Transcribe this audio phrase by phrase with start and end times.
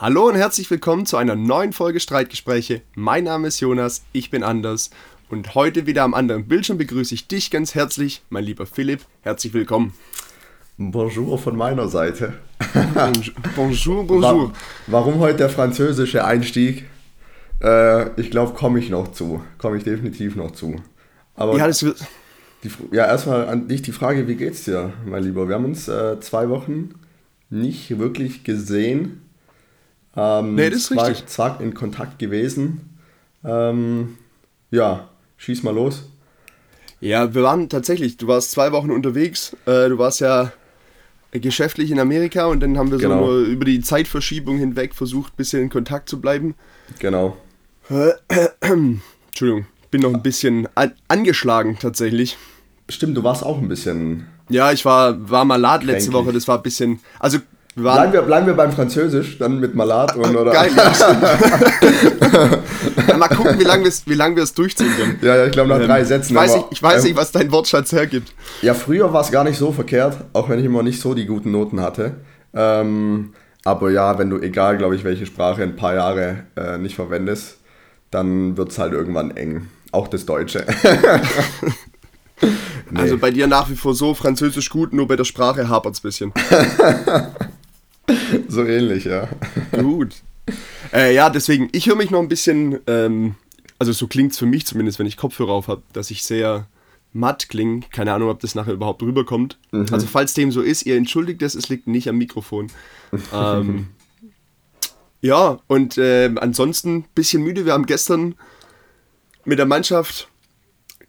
[0.00, 2.82] Hallo und herzlich willkommen zu einer neuen Folge Streitgespräche.
[2.94, 4.90] Mein Name ist Jonas, ich bin Anders
[5.28, 9.00] und heute wieder am anderen Bildschirm begrüße ich dich ganz herzlich, mein lieber Philipp.
[9.22, 9.92] Herzlich willkommen.
[10.76, 12.34] Bonjour von meiner Seite.
[13.56, 14.52] bonjour, bonjour.
[14.86, 16.84] Warum heute der französische Einstieg?
[17.60, 19.42] Äh, ich glaube, komme ich noch zu.
[19.58, 20.76] Komme ich definitiv noch zu.
[21.34, 21.98] Aber ja, das wird
[22.62, 25.48] die, ja, erstmal an dich die Frage, wie geht's dir, mein Lieber?
[25.48, 26.94] Wir haben uns äh, zwei Wochen
[27.50, 29.22] nicht wirklich gesehen.
[30.18, 31.28] Ähm, nee, das ist zwar, richtig.
[31.28, 32.98] Zack, in Kontakt gewesen.
[33.44, 34.18] Ähm,
[34.72, 36.10] ja, schieß mal los.
[37.00, 39.56] Ja, wir waren tatsächlich, du warst zwei Wochen unterwegs.
[39.66, 40.52] Äh, du warst ja
[41.30, 43.26] geschäftlich in Amerika und dann haben wir genau.
[43.26, 46.54] so über die Zeitverschiebung hinweg versucht, ein bisschen in Kontakt zu bleiben.
[46.98, 47.36] Genau.
[48.60, 52.36] Entschuldigung, bin noch ein bisschen an angeschlagen tatsächlich.
[52.88, 54.26] Stimmt, du warst auch ein bisschen.
[54.48, 57.00] Ja, ich war, war malat letzte Woche, das war ein bisschen.
[57.20, 57.38] Also
[57.82, 60.52] bleiben, wir, bleiben wir beim Französisch, dann mit Malat und oder.
[60.52, 60.92] Geil, ja,
[63.16, 65.18] Mal gucken, wie lange wir es lang durchziehen können.
[65.22, 66.32] Ja, ja ich glaube nach ähm, drei Sätzen.
[66.32, 68.32] Ich weiß, nicht, ich weiß ähm, nicht, was dein Wortschatz hergibt.
[68.62, 71.26] Ja, früher war es gar nicht so verkehrt, auch wenn ich immer nicht so die
[71.26, 72.16] guten Noten hatte.
[72.54, 73.32] Ähm,
[73.64, 77.58] aber ja, wenn du, egal glaube ich, welche Sprache ein paar Jahre äh, nicht verwendest,
[78.10, 79.68] dann wird es halt irgendwann eng.
[79.92, 80.66] Auch das Deutsche.
[82.90, 83.00] nee.
[83.00, 86.00] Also bei dir nach wie vor so Französisch gut, nur bei der Sprache hapert es
[86.00, 86.32] ein bisschen.
[88.48, 89.28] So ähnlich, ja.
[89.72, 90.22] Gut.
[90.92, 93.34] Äh, ja, deswegen, ich höre mich noch ein bisschen, ähm,
[93.78, 96.66] also so klingt es für mich zumindest, wenn ich Kopfhörer auf habe, dass ich sehr
[97.12, 97.82] matt klinge.
[97.90, 99.58] Keine Ahnung, ob das nachher überhaupt rüberkommt.
[99.70, 99.86] Mhm.
[99.90, 102.68] Also falls dem so ist, ihr entschuldigt es, es liegt nicht am Mikrofon.
[103.32, 103.88] ähm,
[105.20, 107.64] ja, und äh, ansonsten ein bisschen müde.
[107.64, 108.34] Wir haben gestern
[109.44, 110.28] mit der Mannschaft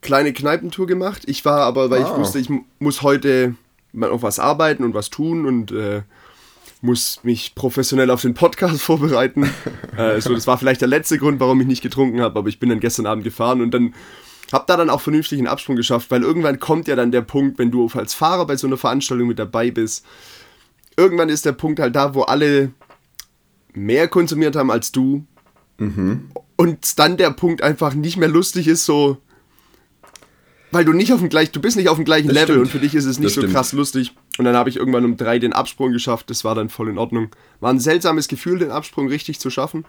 [0.00, 1.22] kleine Kneipentour gemacht.
[1.26, 2.10] Ich war aber, weil ah.
[2.10, 3.54] ich wusste, ich muss heute
[3.92, 6.02] mal auf was arbeiten und was tun und äh,
[6.80, 9.50] muss mich professionell auf den Podcast vorbereiten.
[9.96, 12.58] äh, so, das war vielleicht der letzte Grund, warum ich nicht getrunken habe, aber ich
[12.58, 13.94] bin dann gestern Abend gefahren und dann
[14.52, 17.58] habe da dann auch vernünftig einen Absprung geschafft, weil irgendwann kommt ja dann der Punkt,
[17.58, 20.04] wenn du als Fahrer bei so einer Veranstaltung mit dabei bist,
[20.96, 22.72] irgendwann ist der Punkt halt da, wo alle
[23.72, 25.24] mehr konsumiert haben als du.
[25.78, 26.30] Mhm.
[26.56, 29.18] Und dann der Punkt einfach nicht mehr lustig ist, so
[30.72, 32.60] weil du nicht auf dem gleichen, du bist nicht auf dem gleichen das Level stimmt.
[32.60, 33.54] und für dich ist es nicht das so stimmt.
[33.54, 34.14] krass lustig.
[34.40, 36.30] Und dann habe ich irgendwann um drei den Absprung geschafft.
[36.30, 37.28] Das war dann voll in Ordnung.
[37.60, 39.84] War ein seltsames Gefühl, den Absprung richtig zu schaffen.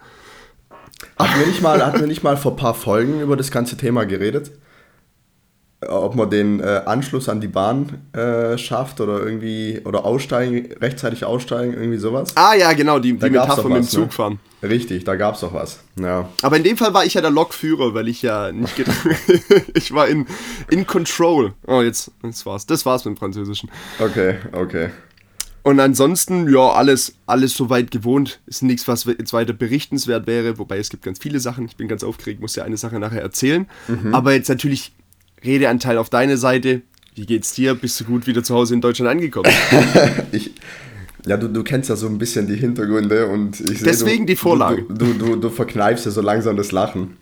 [1.18, 3.78] Hatten wir nicht mal, hatten wir nicht mal vor ein paar Folgen über das ganze
[3.78, 4.52] Thema geredet?
[5.88, 11.26] Ob man den äh, Anschluss an die Bahn äh, schafft oder irgendwie oder aussteigen, rechtzeitig
[11.26, 12.36] aussteigen, irgendwie sowas.
[12.36, 14.12] Ah ja, genau, die, die Metapher mit dem Zug ne?
[14.12, 14.40] fahren.
[14.62, 15.80] Richtig, da gab es doch was.
[16.00, 16.30] Ja.
[16.44, 18.76] Aber in dem Fall war ich ja der Lokführer, weil ich ja nicht
[19.74, 20.28] ich war in,
[20.70, 21.54] in Control.
[21.66, 22.68] Oh, jetzt, jetzt war's.
[22.68, 23.72] Das war's mit dem Französischen.
[24.00, 24.90] Okay, okay.
[25.64, 28.40] Und ansonsten, ja, alles, alles soweit gewohnt.
[28.48, 31.66] Ist nichts, was jetzt weiter berichtenswert wäre, wobei es gibt ganz viele Sachen.
[31.66, 33.68] Ich bin ganz aufgeregt, muss ja eine Sache nachher erzählen.
[33.88, 34.14] Mhm.
[34.14, 34.92] Aber jetzt natürlich
[35.44, 36.82] Redeanteil auf deine Seite.
[37.16, 37.76] Wie geht's dir?
[37.76, 39.52] Bist du gut wieder zu Hause in Deutschland angekommen?
[40.32, 40.52] ich,
[41.26, 43.84] ja, du, du kennst ja so ein bisschen die Hintergründe und ich.
[43.84, 44.84] Deswegen du, die Vorlage.
[44.84, 47.18] Du, du, du, du, verkneifst ja so langsam das Lachen.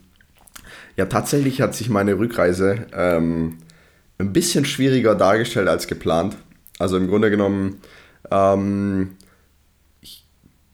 [0.96, 3.58] Ja, tatsächlich hat sich meine Rückreise ähm,
[4.18, 6.38] ein bisschen schwieriger dargestellt als geplant.
[6.78, 7.82] Also im Grunde genommen
[8.32, 9.16] ähm,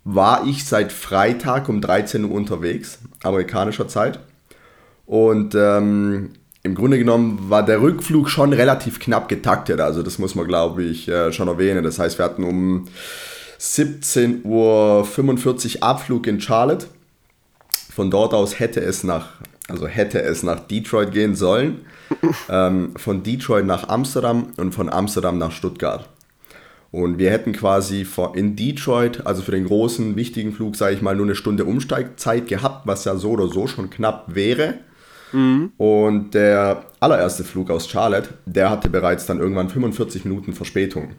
[0.03, 4.19] war ich seit Freitag um 13 Uhr unterwegs, amerikanischer Zeit.
[5.05, 6.31] Und ähm,
[6.65, 9.79] im Grunde genommen war der Rückflug schon relativ knapp getaktet.
[9.79, 11.83] Also das muss man, glaube ich, äh, schon erwähnen.
[11.83, 12.85] Das heißt, wir hatten um
[13.59, 14.45] 17.45
[15.77, 16.87] Uhr Abflug in Charlotte.
[17.93, 19.27] Von dort aus hätte es nach,
[19.69, 21.85] also hätte es nach Detroit gehen sollen.
[22.49, 26.09] ähm, von Detroit nach Amsterdam und von Amsterdam nach Stuttgart.
[26.91, 31.15] Und wir hätten quasi in Detroit, also für den großen, wichtigen Flug, sage ich mal,
[31.15, 34.79] nur eine Stunde Umsteigzeit gehabt, was ja so oder so schon knapp wäre.
[35.31, 35.71] Mhm.
[35.77, 41.09] Und der allererste Flug aus Charlotte, der hatte bereits dann irgendwann 45 Minuten Verspätung.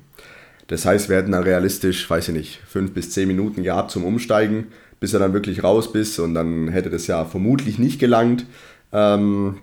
[0.68, 4.04] Das heißt, wir hätten dann realistisch, weiß ich nicht, 5 bis 10 Minuten gehabt zum
[4.04, 4.68] Umsteigen,
[4.98, 8.46] bis er dann wirklich raus bist und dann hätte das ja vermutlich nicht gelangt.
[8.92, 9.58] Ähm,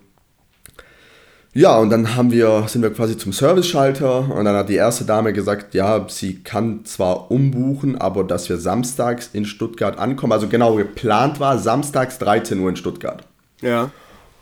[1.56, 5.06] ja, und dann haben wir, sind wir quasi zum Service-Schalter und dann hat die erste
[5.06, 10.34] Dame gesagt, ja, sie kann zwar umbuchen, aber dass wir samstags in Stuttgart ankommen.
[10.34, 13.28] Also genau geplant war, samstags 13 Uhr in Stuttgart.
[13.62, 13.92] Ja.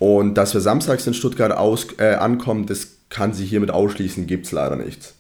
[0.02, 4.48] Und dass wir samstags in Stuttgart aus, äh, ankommen, das kann sie hiermit ausschließen, gibt
[4.48, 5.14] es leider nicht.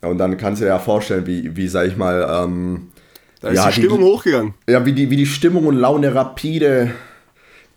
[0.00, 2.88] Und dann kannst du dir ja vorstellen, wie, wie sag ich mal, ähm,
[3.40, 4.54] da ist ja, die Stimmung die, hochgegangen.
[4.68, 6.90] Ja, wie die, wie die Stimmung und Laune rapide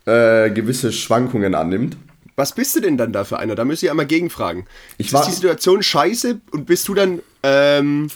[0.05, 1.95] äh, gewisse Schwankungen annimmt.
[2.35, 3.53] Was bist du denn dann da für einer?
[3.53, 4.65] Da müsste ich einmal gegenfragen.
[4.97, 8.07] Ich ist war- die Situation scheiße und bist du dann ähm,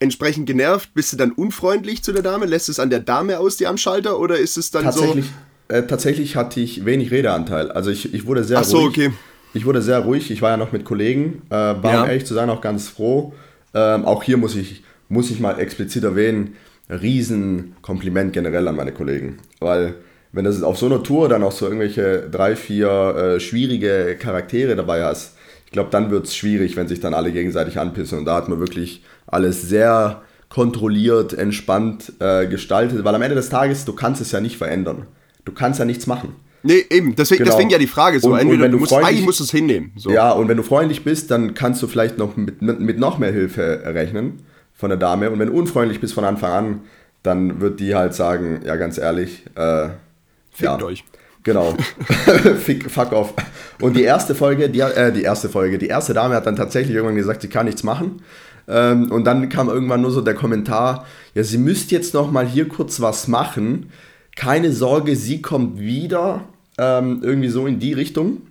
[0.00, 0.90] entsprechend genervt?
[0.92, 2.44] Bist du dann unfreundlich zu der Dame?
[2.44, 4.18] Lässt es an der Dame aus, die am Schalter?
[4.18, 5.30] Oder ist es dann Tatsächlich,
[5.68, 7.70] äh, tatsächlich hatte ich wenig Redeanteil.
[7.72, 8.88] Also ich, ich wurde sehr Ach so, ruhig.
[8.88, 9.10] okay.
[9.54, 10.30] Ich wurde sehr ruhig.
[10.30, 11.42] Ich war ja noch mit Kollegen.
[11.48, 12.02] Äh, war, Ja.
[12.02, 13.32] um ehrlich zu sein, auch ganz froh.
[13.74, 16.54] Ähm, auch hier muss ich, muss ich mal explizit erwähnen,
[16.90, 19.38] Riesenkompliment generell an meine Kollegen.
[19.60, 19.94] Weil
[20.32, 22.88] wenn das auf so einer Tour dann auch so irgendwelche drei, vier
[23.36, 27.32] äh, schwierige Charaktere dabei hast, ich glaube, dann wird es schwierig, wenn sich dann alle
[27.32, 28.18] gegenseitig anpissen.
[28.18, 33.02] Und da hat man wirklich alles sehr kontrolliert, entspannt äh, gestaltet.
[33.04, 35.06] Weil am Ende des Tages, du kannst es ja nicht verändern.
[35.46, 36.34] Du kannst ja nichts machen.
[36.62, 37.14] Nee, eben.
[37.16, 37.52] Deswegen, Genau.
[37.52, 38.20] deswegen ja die Frage.
[38.20, 39.92] So, Und- und entweder wenn du musst, freundlich- eigentlich musst du es hinnehmen.
[39.96, 40.10] So.
[40.10, 43.32] Ja, und wenn du freundlich bist, dann kannst du vielleicht noch mit, mit, noch mehr
[43.32, 44.42] Hilfe rechnen
[44.74, 45.30] von der Dame.
[45.30, 46.80] Und wenn du unfreundlich bist von Anfang an,
[47.22, 49.88] dann wird die halt sagen, ja, ganz ehrlich, äh,
[50.50, 51.04] Fickt ja, euch.
[51.44, 51.74] Genau.
[52.60, 53.34] Fick, fuck off.
[53.80, 56.94] Und die erste Folge, die, äh, die erste Folge, die erste Dame hat dann tatsächlich
[56.96, 58.22] irgendwann gesagt, sie kann nichts machen.
[58.68, 62.44] Ähm, und dann kam irgendwann nur so der Kommentar, ja, sie müsst jetzt noch mal
[62.46, 63.90] hier kurz was machen.
[64.36, 66.44] Keine Sorge, sie kommt wieder.
[66.78, 68.42] Ähm, irgendwie so in die Richtung.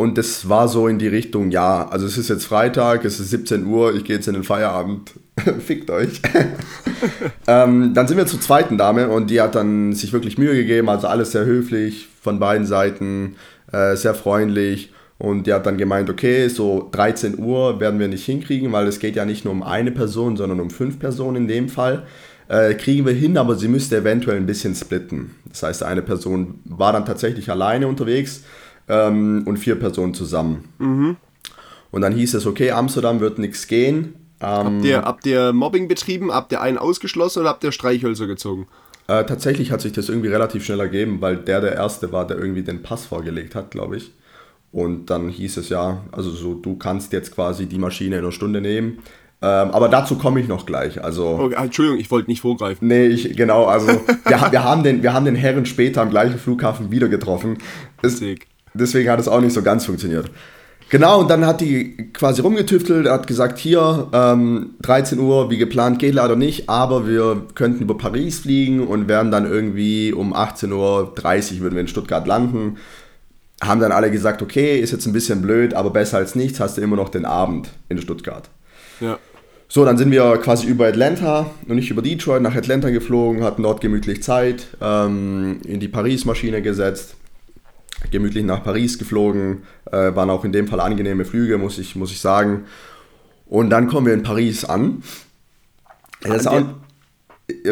[0.00, 3.28] Und das war so in die Richtung, ja, also es ist jetzt Freitag, es ist
[3.30, 5.12] 17 Uhr, ich gehe jetzt in den Feierabend,
[5.58, 6.22] fickt euch.
[7.46, 10.88] ähm, dann sind wir zur zweiten Dame und die hat dann sich wirklich Mühe gegeben,
[10.88, 13.36] also alles sehr höflich von beiden Seiten,
[13.72, 14.90] äh, sehr freundlich.
[15.18, 19.00] Und die hat dann gemeint, okay, so 13 Uhr werden wir nicht hinkriegen, weil es
[19.00, 22.04] geht ja nicht nur um eine Person, sondern um fünf Personen in dem Fall.
[22.50, 25.36] Äh, kriegen wir hin, aber sie müsste eventuell ein bisschen splitten.
[25.48, 28.42] Das heißt, eine Person war dann tatsächlich alleine unterwegs
[28.88, 30.64] ähm, und vier Personen zusammen.
[31.92, 34.14] Und dann hieß es, okay, Amsterdam wird nichts gehen.
[34.40, 36.32] Ähm, Habt, ihr, habt ihr Mobbing betrieben?
[36.32, 38.66] Habt ihr einen ausgeschlossen oder habt ihr Streichhölzer gezogen?
[39.06, 42.38] äh, tatsächlich hat sich das irgendwie relativ schnell ergeben, weil der der Erste war, der
[42.38, 44.12] irgendwie den Pass vorgelegt hat, glaube ich.
[44.72, 48.32] Und dann hieß es ja, also so, du kannst jetzt quasi die Maschine in einer
[48.32, 48.98] Stunde nehmen.
[49.42, 51.02] Ähm, aber dazu komme ich noch gleich.
[51.02, 52.86] Also, Oh, Entschuldigung, ich wollte nicht vorgreifen.
[52.88, 56.38] nee, ich, genau, also wir, wir, haben den, wir haben den Herren später am gleichen
[56.38, 57.56] Flughafen wieder getroffen.
[58.02, 58.20] Es,
[58.74, 60.30] deswegen hat es auch nicht so ganz funktioniert.
[60.90, 66.00] Genau, und dann hat die quasi rumgetüftelt, hat gesagt, hier, ähm, 13 Uhr, wie geplant,
[66.00, 70.72] geht leider nicht, aber wir könnten über Paris fliegen und werden dann irgendwie um 18.30
[70.72, 71.14] Uhr
[71.60, 72.76] würden wir in Stuttgart landen.
[73.62, 76.76] Haben dann alle gesagt, okay, ist jetzt ein bisschen blöd, aber besser als nichts, hast
[76.76, 78.50] du immer noch den Abend in Stuttgart.
[79.00, 79.18] Ja.
[79.72, 83.62] So, dann sind wir quasi über Atlanta und nicht über Detroit nach Atlanta geflogen, hatten
[83.62, 87.14] dort gemütlich Zeit, ähm, in die Paris-Maschine gesetzt,
[88.10, 89.62] gemütlich nach Paris geflogen,
[89.92, 92.64] äh, waren auch in dem Fall angenehme Flüge, muss ich, muss ich sagen.
[93.46, 95.04] Und dann kommen wir in Paris an.
[96.24, 96.74] An ja,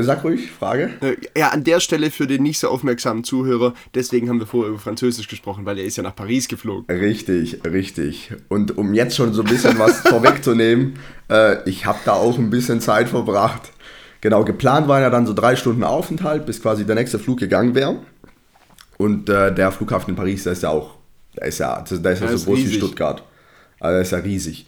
[0.01, 0.91] sag ruhig, Frage.
[1.01, 4.71] Äh, Ja, an der Stelle für den nicht so aufmerksamen Zuhörer, deswegen haben wir vorher
[4.71, 6.85] über Französisch gesprochen, weil er ist ja nach Paris geflogen.
[6.95, 8.33] Richtig, richtig.
[8.49, 10.95] Und um jetzt schon so ein bisschen was vorwegzunehmen,
[11.31, 13.73] äh, ich habe da auch ein bisschen Zeit verbracht.
[14.21, 17.75] Genau, geplant war ja dann so drei Stunden Aufenthalt, bis quasi der nächste Flug gegangen
[17.75, 18.01] wäre.
[18.97, 20.97] Und äh, der Flughafen in Paris, der ist ja auch,
[21.37, 22.77] der ist ja, der ist ja Der so groß wie riesig.
[22.79, 23.23] Stuttgart.
[23.79, 24.67] Also der ist ja riesig.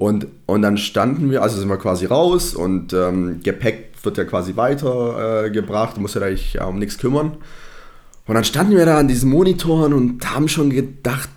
[0.00, 4.24] Und, und dann standen wir, also sind wir quasi raus und ähm, Gepäck wird ja
[4.24, 7.36] quasi weitergebracht, äh, gebracht, muss ja eigentlich ja, um nichts kümmern.
[8.26, 11.28] Und dann standen wir da an diesen Monitoren und haben schon gedacht,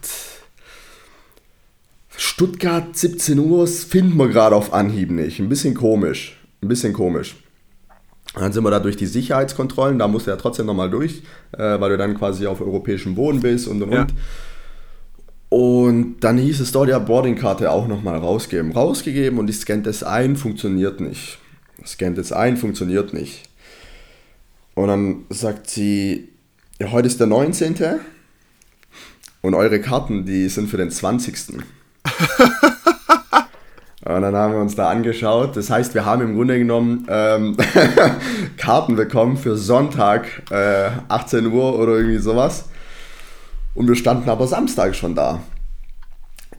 [2.16, 5.42] Stuttgart 17 Uhr das finden wir gerade auf Anhieb nicht.
[5.42, 6.40] Ein bisschen komisch.
[6.62, 7.36] Ein bisschen komisch.
[8.34, 11.22] Dann sind wir da durch die Sicherheitskontrollen, da musst du ja trotzdem nochmal durch,
[11.52, 14.04] äh, weil du dann quasi auf europäischem Boden bist und und Ja.
[14.04, 14.14] und.
[15.54, 18.72] Und dann hieß es dort ja Boardingkarte auch nochmal rausgeben.
[18.72, 21.38] Rausgegeben und ich scannt es ein, funktioniert nicht.
[21.86, 23.44] Scannt es ein, funktioniert nicht.
[24.74, 26.30] Und dann sagt sie,
[26.80, 27.76] ja, heute ist der 19.
[29.42, 31.36] Und eure Karten, die sind für den 20.
[34.06, 35.56] Und dann haben wir uns da angeschaut.
[35.56, 37.58] Das heißt, wir haben im Grunde genommen ähm,
[38.58, 42.70] Karten bekommen für Sonntag, äh, 18 Uhr oder irgendwie sowas.
[43.76, 45.42] Und wir standen aber Samstag schon da.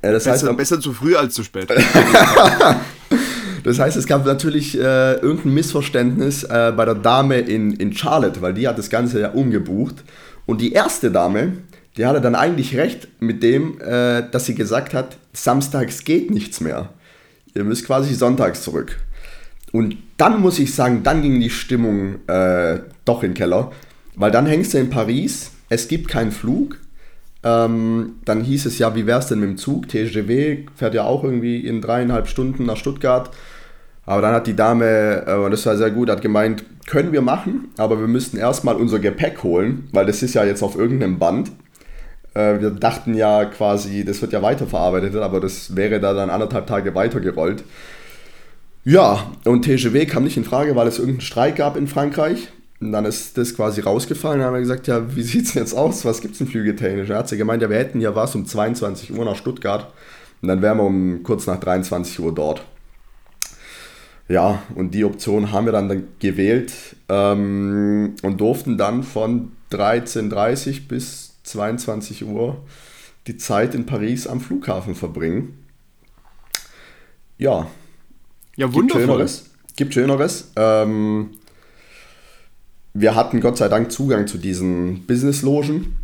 [0.03, 1.69] Äh, das, heißt, Besser, besser zu früh als zu spät.
[3.65, 8.43] das heißt, es gab natürlich äh, irgendein Missverständnis äh, bei der Dame in, in Charlotte,
[8.43, 10.05] weil die hat das Ganze ja umgebucht.
[10.47, 11.55] Und die erste Dame,
[11.97, 16.61] die hatte dann eigentlich recht mit dem, äh, dass sie gesagt hat, samstags geht nichts
[16.61, 16.91] mehr.
[17.55, 18.99] Ihr müsst quasi sonntags zurück.
[19.73, 23.73] Und dann muss ich sagen, dann ging die Stimmung äh, doch in den Keller,
[24.17, 26.79] weil dann hängst du in Paris, es gibt keinen Flug.
[27.45, 29.89] Ähm, dann hieß es ja, wie wär's denn mit dem Zug?
[29.89, 33.31] TGW fährt ja auch irgendwie in dreieinhalb Stunden nach Stuttgart.
[34.07, 37.23] Aber dann hat die Dame, äh, und das war sehr gut, hat gemeint, können wir
[37.23, 41.19] machen, aber wir müssten erstmal unser Gepäck holen, weil das ist ja jetzt auf irgendeinem
[41.19, 41.53] Band.
[42.35, 46.67] Äh, wir dachten ja quasi, das wird ja weiterverarbeitet, aber das wäre da dann anderthalb
[46.67, 47.65] Tage weitergerollt.
[48.85, 52.49] Ja, und TGW kam nicht in Frage, weil es irgendeinen Streik gab in Frankreich.
[52.85, 54.41] Und dann ist das quasi rausgefallen.
[54.41, 56.05] Dann haben wir gesagt, ja, wie sieht es jetzt aus?
[56.05, 57.09] Was gibt es denn flügetechnisch?
[57.09, 59.91] Er hat sie gemeint, ja, wir hätten ja was um 22 Uhr nach Stuttgart.
[60.43, 62.63] Und dann wären wir um kurz nach 23 Uhr dort.
[64.29, 66.73] Ja, und die Option haben wir dann, gewählt
[67.09, 72.63] ähm, und durften dann von 13.30 Uhr bis 22 Uhr
[73.27, 75.65] die Zeit in Paris am Flughafen verbringen.
[77.39, 77.67] Ja.
[78.57, 79.01] Ja, wundervoll.
[79.01, 79.51] Gibt Schöneres.
[79.77, 80.53] Gibt Schöneres.
[80.57, 81.31] Ähm,
[82.95, 85.97] wir hatten Gott sei Dank Zugang zu diesen Business-Logen.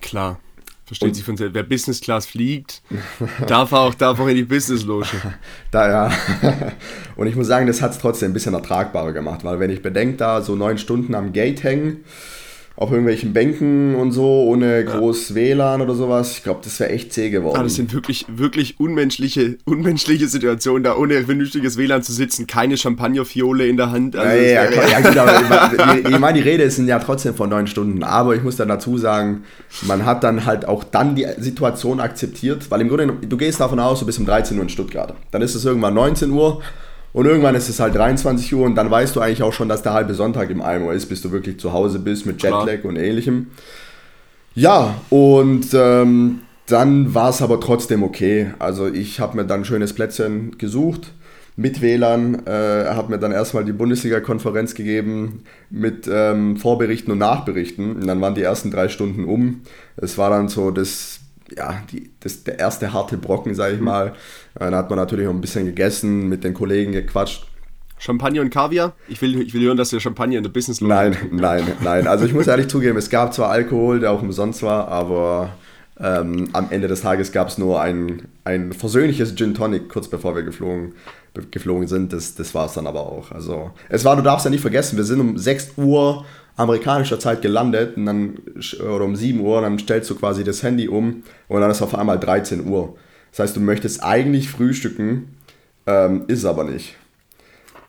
[0.00, 0.38] Klar.
[0.84, 1.54] Versteht und, sich von selbst.
[1.54, 2.82] Wer Business Class fliegt,
[3.46, 5.08] darf auch, darf auch in die Business Loge.
[5.70, 6.12] Da ja.
[7.16, 9.82] Und ich muss sagen, das hat es trotzdem ein bisschen ertragbarer gemacht, weil wenn ich
[9.82, 12.04] bedenke, da so neun Stunden am Gate hängen,
[12.76, 14.82] auf irgendwelchen Bänken und so, ohne ja.
[14.82, 16.38] groß WLAN oder sowas.
[16.38, 17.56] Ich glaube, das wäre echt zäh geworden.
[17.56, 22.76] Ah, das sind wirklich, wirklich unmenschliche, unmenschliche Situationen, da ohne vernünftiges WLAN zu sitzen, keine
[22.76, 24.16] Champagnerfiole in der Hand.
[24.16, 26.08] Also ja, ja, ja, genau.
[26.08, 28.98] ich meine, die Rede sind ja trotzdem von neun Stunden, aber ich muss dann dazu
[28.98, 29.44] sagen,
[29.82, 33.78] man hat dann halt auch dann die Situation akzeptiert, weil im Grunde, du gehst davon
[33.78, 35.14] aus, du bist um 13 Uhr in Stuttgart.
[35.30, 36.60] Dann ist es irgendwann 19 Uhr
[37.14, 39.82] und irgendwann ist es halt 23 Uhr und dann weißt du eigentlich auch schon, dass
[39.82, 42.84] der halbe Sonntag im Eimer ist, bis du wirklich zu Hause bist mit Jetlag Klar.
[42.84, 43.46] und ähnlichem.
[44.56, 48.52] Ja, und ähm, dann war es aber trotzdem okay.
[48.58, 51.12] Also ich habe mir dann ein schönes Plätzchen gesucht
[51.56, 57.94] mit WLAN, äh, habe mir dann erstmal die Bundesliga-Konferenz gegeben mit ähm, Vorberichten und Nachberichten.
[57.94, 59.60] Und dann waren die ersten drei Stunden um.
[59.96, 61.20] Es war dann so das
[61.56, 63.86] ja, die, das, der erste harte Brocken, sage ich mhm.
[63.86, 64.14] mal.
[64.54, 67.46] Dann hat man natürlich noch ein bisschen gegessen, mit den Kollegen gequatscht.
[67.98, 68.92] Champagner und Kaviar?
[69.08, 70.92] Ich will, ich will hören, dass der Champagner in der Business läuft.
[70.92, 72.06] Nein, nein, nein.
[72.06, 75.50] Also ich muss ehrlich zugeben, es gab zwar Alkohol, der auch umsonst war, aber
[75.98, 80.34] ähm, am Ende des Tages gab es nur ein, ein versöhnliches Gin Tonic, kurz bevor
[80.34, 80.94] wir geflogen,
[81.50, 82.12] geflogen sind.
[82.12, 83.30] Das, das war es dann aber auch.
[83.30, 86.24] Also es war, du darfst ja nicht vergessen, wir sind um 6 Uhr
[86.56, 88.38] amerikanischer Zeit gelandet und dann,
[88.80, 91.94] oder um 7 Uhr, dann stellst du quasi das Handy um und dann ist auf
[91.94, 92.96] einmal 13 Uhr.
[93.30, 95.36] Das heißt, du möchtest eigentlich frühstücken,
[95.86, 96.94] ähm, ist aber nicht.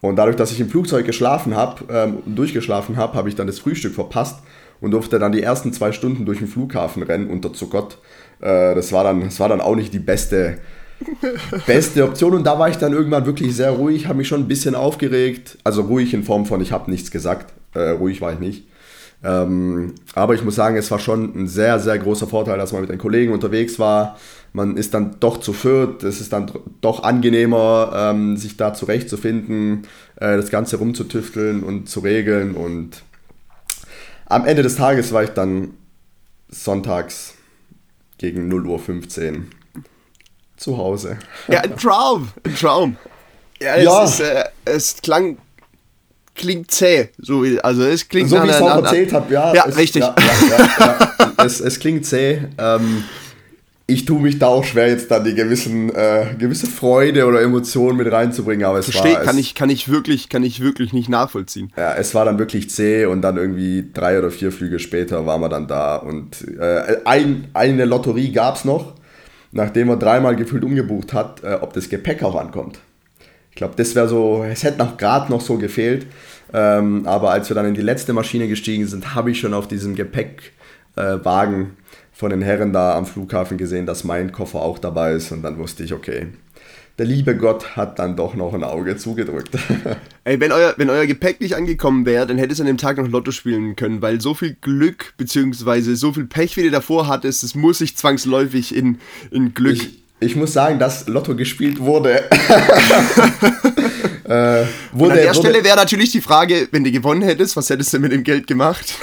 [0.02, 3.60] Und dadurch, dass ich im Flugzeug geschlafen habe, ähm, durchgeschlafen habe, habe ich dann das
[3.60, 4.40] Frühstück verpasst
[4.82, 7.98] und durfte dann die ersten zwei Stunden durch den Flughafen rennen, unterzuckert.
[8.40, 10.60] Äh, das, war dann, das war dann auch nicht die beste,
[11.68, 14.48] beste Option und da war ich dann irgendwann wirklich sehr ruhig, habe mich schon ein
[14.48, 15.58] bisschen aufgeregt.
[15.64, 17.54] Also ruhig in Form von, ich habe nichts gesagt.
[17.76, 18.68] Äh, ruhig war ich nicht.
[19.24, 22.82] Ähm, aber ich muss sagen, es war schon ein sehr, sehr großer Vorteil, dass man
[22.82, 24.18] mit den Kollegen unterwegs war.
[24.54, 26.52] Man ist dann doch zu viert, es ist dann
[26.82, 32.56] doch angenehmer, ähm, sich da zurechtzufinden, äh, das Ganze rumzutüfteln und zu regeln.
[32.56, 33.04] Und
[34.28, 35.74] am Ende des Tages war ich dann
[36.50, 37.34] sonntags
[38.18, 39.44] gegen 0.15 Uhr
[40.56, 41.18] zu Hause.
[41.48, 42.98] Ja, ein Traum, ein Traum.
[43.60, 44.04] Ja, es, ja.
[44.04, 45.38] Ist, äh, es klang
[46.36, 47.10] klingt zäh.
[47.18, 49.54] So wie, also es klingt so wie ich es auch erzählt habe, ja.
[49.54, 50.02] Ja, es, richtig.
[50.02, 50.16] Ja,
[50.50, 52.40] ja, es, es, klingt zäh.
[52.58, 53.04] Ähm,
[53.88, 57.98] ich tue mich da auch schwer, jetzt dann die gewissen, äh, gewisse Freude oder Emotionen
[57.98, 59.22] mit reinzubringen, aber es Versteh, war.
[59.22, 61.72] Kann, ich, kann, ich wirklich, kann ich wirklich nicht nachvollziehen.
[61.78, 65.42] Ja, es war dann wirklich zäh und dann irgendwie drei oder vier Flüge später waren
[65.42, 68.96] wir dann da und äh, ein, eine Lotterie gab es noch,
[69.52, 72.80] nachdem er dreimal gefühlt umgebucht hat, äh, ob das Gepäck auch ankommt.
[73.56, 76.08] Ich glaube, das wäre so, es hätte noch gerade noch so gefehlt.
[76.54, 79.66] Ähm, aber als wir dann in die letzte Maschine gestiegen sind, habe ich schon auf
[79.66, 85.14] diesem Gepäckwagen äh, von den Herren da am Flughafen gesehen, dass mein Koffer auch dabei
[85.14, 85.32] ist.
[85.32, 86.28] Und dann wusste ich, okay,
[86.98, 89.58] der liebe Gott hat dann doch noch ein Auge zugedrückt.
[90.26, 92.98] Ey, wenn euer, wenn euer Gepäck nicht angekommen wäre, dann hättest du an dem Tag
[92.98, 95.94] noch Lotto spielen können, weil so viel Glück bzw.
[95.94, 98.98] so viel Pech, wie du davor hattest, das muss sich zwangsläufig in,
[99.32, 99.78] in Glück.
[99.78, 102.30] Ich, ich muss sagen, dass Lotto gespielt wurde.
[104.24, 107.94] äh, wurde an der Stelle wäre natürlich die Frage, wenn du gewonnen hättest, was hättest
[107.94, 108.96] du mit dem Geld gemacht?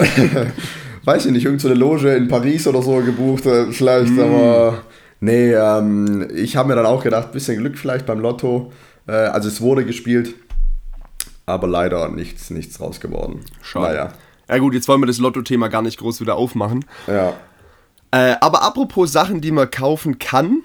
[1.05, 4.19] Weiß ich nicht, irgendeine Loge in Paris oder so gebucht, äh, vielleicht, mm.
[4.21, 4.83] aber
[5.19, 8.71] nee, ähm, ich habe mir dann auch gedacht, bisschen Glück vielleicht beim Lotto.
[9.07, 10.33] Äh, also es wurde gespielt,
[11.45, 13.41] aber leider nichts, nichts raus geworden.
[13.61, 13.87] Schade.
[13.87, 14.13] Naja.
[14.49, 16.85] Ja gut, jetzt wollen wir das Lotto-Thema gar nicht groß wieder aufmachen.
[17.07, 17.33] Ja.
[18.11, 20.63] Äh, aber apropos Sachen, die man kaufen kann,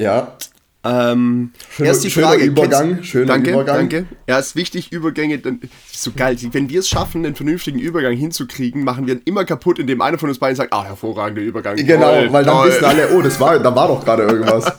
[0.00, 0.36] ja.
[0.82, 3.76] Ähm, Schöne, erst die Frage, Übergang, schöner danke, Übergang.
[3.76, 4.06] Danke.
[4.26, 5.60] Ja, ist wichtig, Übergänge, dann
[5.92, 6.38] so geil.
[6.52, 10.16] Wenn wir es schaffen, einen vernünftigen Übergang hinzukriegen, machen wir ihn immer kaputt, indem einer
[10.16, 11.76] von uns beiden sagt, ah, hervorragender Übergang.
[11.76, 12.68] Genau, toll, weil dann toll.
[12.70, 14.72] wissen alle, oh, das war, da war doch gerade irgendwas.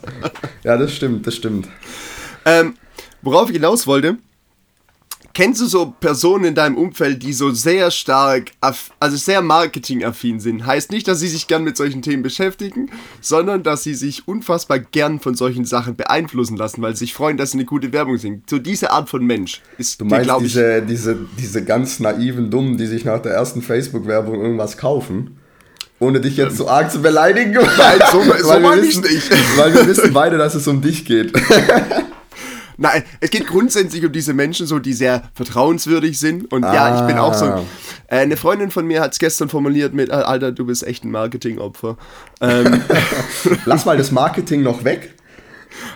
[0.63, 1.67] ja, das stimmt, das stimmt.
[2.45, 2.73] Ähm,
[3.21, 4.17] worauf ich hinaus wollte,
[5.33, 10.65] Kennst du so Personen in deinem Umfeld, die so sehr stark, also sehr marketingaffin sind?
[10.65, 12.89] Heißt nicht, dass sie sich gern mit solchen Themen beschäftigen,
[13.21, 17.37] sondern dass sie sich unfassbar gern von solchen Sachen beeinflussen lassen, weil sie sich freuen,
[17.37, 18.49] dass sie eine gute Werbung sind.
[18.49, 22.49] So diese Art von Mensch ist, Du meinst die, diese, ich, diese, diese ganz naiven
[22.49, 25.37] Dummen, die sich nach der ersten Facebook-Werbung irgendwas kaufen?
[25.99, 27.53] Ohne dich jetzt so arg zu beleidigen.
[27.53, 29.29] Nein, so, so meine ich nicht.
[29.55, 31.31] Weil wir wissen beide, dass es um dich geht.
[32.81, 36.51] Nein, es geht grundsätzlich um diese Menschen, so die sehr vertrauenswürdig sind.
[36.51, 36.73] Und ah.
[36.73, 37.45] ja, ich bin auch so.
[37.45, 37.61] Äh,
[38.07, 41.95] eine Freundin von mir hat es gestern formuliert mit: Alter, du bist echt ein Marketingopfer.
[42.41, 42.81] Ähm.
[43.65, 45.13] Lass mal das Marketing noch weg.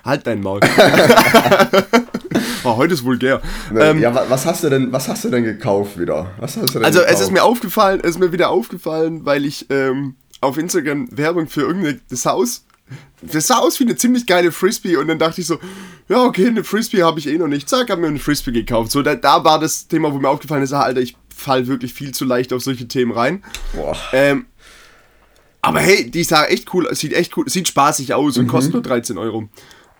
[0.03, 0.59] Halt dein Maul.
[2.63, 3.41] oh, heute ist vulgär.
[3.75, 6.33] Ähm, ja, was hast du denn, was hast du denn gekauft wieder?
[6.39, 6.95] also gekauft?
[7.07, 11.47] es ist mir aufgefallen, es ist mir wieder aufgefallen, weil ich ähm, auf Instagram Werbung
[11.47, 12.63] für irgendein das Haus
[13.21, 15.59] das sah aus wie eine ziemlich geile Frisbee und dann dachte ich so,
[16.07, 17.67] ja, okay, eine Frisbee habe ich eh noch nicht.
[17.67, 18.91] Zack, habe mir eine Frisbee gekauft.
[18.91, 21.93] So, da, da war das Thema, wo mir aufgefallen ist, ah, Alter, ich fall wirklich
[21.93, 23.43] viel zu leicht auf solche Themen rein.
[23.73, 23.97] Boah.
[24.13, 24.45] Ähm,
[25.61, 28.49] aber hey, die sah echt cool, sieht echt cool, sieht spaßig aus und mhm.
[28.49, 29.49] kostet nur 13 Euro.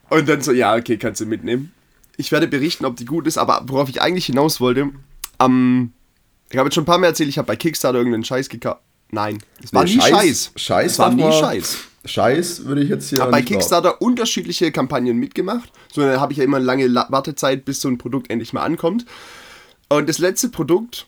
[0.10, 1.74] Und dann so, ja, okay, kannst du mitnehmen.
[2.18, 4.92] Ich werde berichten, ob die gut ist, aber worauf ich eigentlich hinaus wollte,
[5.40, 5.92] am,
[6.52, 8.82] ich habe jetzt schon ein paar Mal erzählt, ich habe bei Kickstarter irgendeinen Scheiß gekauft.
[9.10, 10.12] Nein, es war nie Scheiß.
[10.12, 10.52] Scheiß.
[10.56, 11.78] Scheiß es war nie Scheiß.
[12.06, 13.22] Scheiß würde ich jetzt hier.
[13.22, 14.06] Habe bei Kickstarter glauben.
[14.06, 15.72] unterschiedliche Kampagnen mitgemacht.
[15.92, 18.64] So dann habe ich ja immer eine lange Wartezeit, bis so ein Produkt endlich mal
[18.64, 19.06] ankommt.
[19.90, 21.08] Und das letzte Produkt,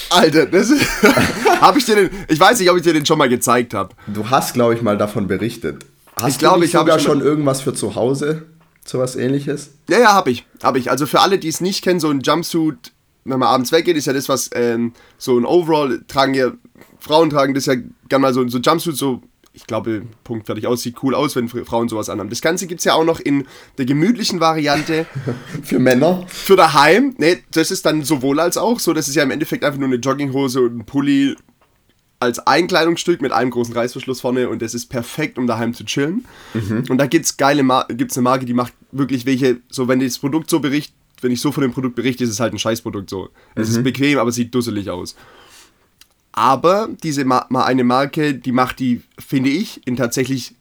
[0.10, 0.86] Alter, das ist.
[1.62, 2.10] habe ich dir den.
[2.28, 3.96] Ich weiß nicht, ob ich dir den schon mal gezeigt habe.
[4.08, 5.86] Du hast, glaube ich, mal davon berichtet.
[6.22, 8.44] Hast ich glaube, ich habe schon, schon irgendwas für zu Hause,
[8.86, 9.72] sowas ähnliches?
[9.90, 10.46] Ja, ja, habe ich.
[10.64, 10.92] Habe ich.
[10.92, 12.92] Also für alle, die es nicht kennen, so ein Jumpsuit,
[13.26, 16.52] wenn man abends weggeht, ist ja das, was ähm, so ein Overall tragen ja,
[17.00, 17.76] Frauen tragen das ja
[18.08, 19.22] gerne mal so, so Jumpsuit, so,
[19.54, 22.30] ich glaube, Punkt fertig aus, sieht cool aus, wenn Frauen sowas anhaben.
[22.30, 23.46] Das Ganze gibt es ja auch noch in
[23.78, 25.06] der gemütlichen Variante.
[25.64, 26.24] für Männer?
[26.28, 27.16] Für daheim.
[27.18, 28.94] Ne, das ist dann sowohl als auch so.
[28.94, 31.36] Das ist ja im Endeffekt einfach nur eine Jogginghose und ein Pulli
[32.20, 36.26] als Einkleidungsstück mit einem großen Reißverschluss vorne und das ist perfekt, um daheim zu chillen.
[36.54, 36.86] Mhm.
[36.90, 40.20] Und da gibt's geile Mar gibt's eine Marke, die macht wirklich welche, so wenn das
[40.20, 43.10] Produkt so berichtet, wenn ich so von dem Produkt berichte, ist es halt ein Scheißprodukt
[43.10, 43.30] so.
[43.56, 43.76] Es mhm.
[43.76, 45.16] ist bequem, aber sieht dusselig aus.
[46.32, 50.56] Aber diese Ma eine Marke, die macht die, finde ich, in tatsächlich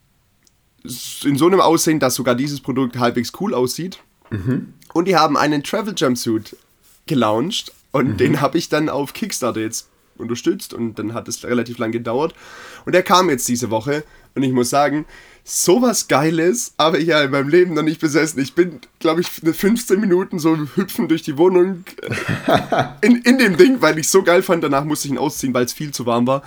[1.23, 3.99] in so einem Aussehen, dass sogar dieses Produkt halbwegs cool aussieht.
[4.29, 4.73] Mhm.
[4.93, 6.55] Und die haben einen Travel Jumpsuit
[7.05, 8.17] gelauncht und mhm.
[8.17, 9.88] den habe ich dann auf Kickstarter jetzt
[10.19, 12.33] unterstützt und dann hat es relativ lang gedauert.
[12.85, 14.03] Und er kam jetzt diese Woche
[14.35, 15.05] und ich muss sagen,
[15.43, 18.41] sowas Geiles habe ich ja in meinem Leben noch nicht besessen.
[18.41, 23.57] Ich bin, glaube ich, 15 Minuten so hüpfen durch die Wohnung äh, in, in dem
[23.57, 24.63] Ding, weil ich es so geil fand.
[24.63, 26.43] Danach musste ich ihn ausziehen, weil es viel zu warm war.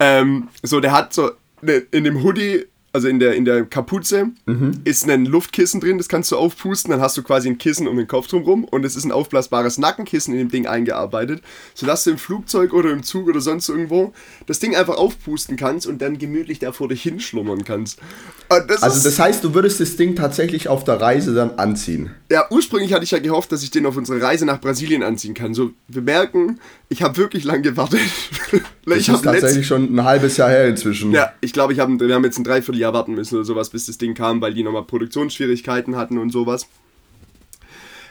[0.00, 2.66] Ähm, so, der hat so ne, in dem Hoodie
[2.98, 4.80] also in der, in der Kapuze, mhm.
[4.82, 7.96] ist ein Luftkissen drin, das kannst du aufpusten, dann hast du quasi ein Kissen um
[7.96, 11.40] den Kopf drumherum und es ist ein aufblasbares Nackenkissen in dem Ding eingearbeitet,
[11.74, 14.12] sodass du im Flugzeug oder im Zug oder sonst irgendwo
[14.46, 18.00] das Ding einfach aufpusten kannst und dann gemütlich da vor dich hinschlummern kannst.
[18.48, 22.10] Das also das heißt, du würdest das Ding tatsächlich auf der Reise dann anziehen?
[22.32, 25.34] Ja, ursprünglich hatte ich ja gehofft, dass ich den auf unsere Reise nach Brasilien anziehen
[25.34, 25.54] kann.
[25.54, 26.58] So, wir merken,
[26.88, 28.00] ich habe wirklich lange gewartet.
[28.86, 31.12] das ist tatsächlich schon ein halbes Jahr her inzwischen.
[31.12, 33.86] Ja, ich glaube, ich hab, wir haben jetzt ein Dreivierteljahr warten müssen oder sowas, bis
[33.86, 36.66] das Ding kam, weil die nochmal Produktionsschwierigkeiten hatten und sowas.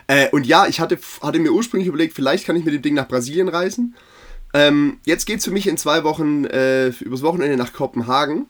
[0.08, 2.94] Äh, und ja, ich hatte, hatte mir ursprünglich überlegt, vielleicht kann ich mit dem Ding
[2.94, 3.96] nach Brasilien reisen.
[4.54, 8.48] Ähm, jetzt geht es für mich in zwei Wochen äh, übers Wochenende nach Kopenhagen.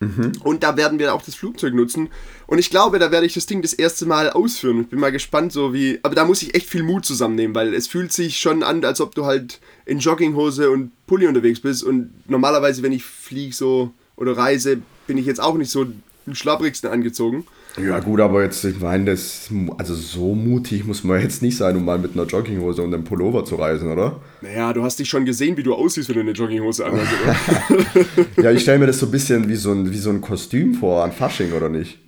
[0.00, 0.32] Mhm.
[0.42, 2.08] Und da werden wir auch das Flugzeug nutzen.
[2.46, 4.80] Und ich glaube, da werde ich das Ding das erste Mal ausführen.
[4.80, 6.00] Ich bin mal gespannt, so wie.
[6.02, 9.00] Aber da muss ich echt viel Mut zusammennehmen, weil es fühlt sich schon an, als
[9.00, 11.84] ob du halt in Jogginghose und Pulli unterwegs bist.
[11.84, 15.86] Und normalerweise, wenn ich fliege so oder reise, bin ich jetzt auch nicht so
[16.24, 17.44] den schlapprigsten angezogen.
[17.84, 21.76] Ja, gut, aber jetzt, ich meine, das, also so mutig muss man jetzt nicht sein,
[21.76, 24.20] um mal mit einer Jogginghose und einem Pullover zu reisen, oder?
[24.40, 28.06] Naja, du hast dich schon gesehen, wie du aussiehst, wenn du eine Jogginghose anhast, oder?
[28.44, 30.74] ja, ich stelle mir das so ein bisschen wie so ein, wie so ein Kostüm
[30.74, 31.98] vor an Fasching, oder nicht?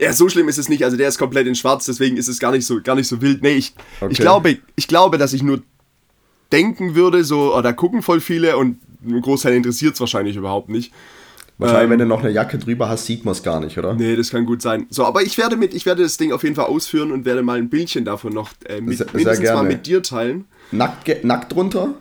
[0.00, 0.82] Ja, so schlimm ist es nicht.
[0.82, 3.22] Also der ist komplett in schwarz, deswegen ist es gar nicht so, gar nicht so
[3.22, 3.40] wild.
[3.40, 4.10] Nee, ich, okay.
[4.10, 5.62] ich, glaube, ich glaube, dass ich nur
[6.50, 10.68] denken würde, so, oh, da gucken voll viele und ein Großteil interessiert es wahrscheinlich überhaupt
[10.68, 10.92] nicht.
[11.58, 13.94] Wahrscheinlich, ähm, wenn du noch eine Jacke drüber hast, sieht man es gar nicht, oder?
[13.94, 14.86] Nee, das kann gut sein.
[14.90, 17.42] So, aber ich werde mit, ich werde das Ding auf jeden Fall ausführen und werde
[17.42, 20.44] mal ein Bildchen davon noch äh, mit, sehr, mindestens sehr mal mit dir teilen.
[20.70, 21.94] Nackt, nackt drunter?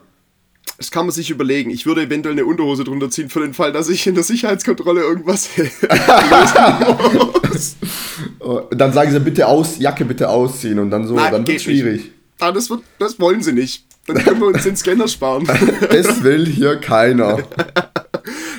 [0.77, 1.71] Das kann man sich überlegen.
[1.71, 5.01] Ich würde eventuell eine Unterhose drunter ziehen für den Fall, dass ich in der Sicherheitskontrolle
[5.01, 5.49] irgendwas
[8.39, 11.57] oh, Dann sagen sie bitte aus, Jacke bitte ausziehen und dann so, Nein, dann wird
[11.57, 12.11] es schwierig.
[12.39, 13.85] Ah, das, wird, das wollen sie nicht.
[14.05, 15.47] Dann können wir uns den Scanner sparen.
[15.89, 17.39] Das will hier keiner.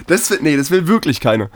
[0.08, 1.50] Das will, nee, das will wirklich keiner.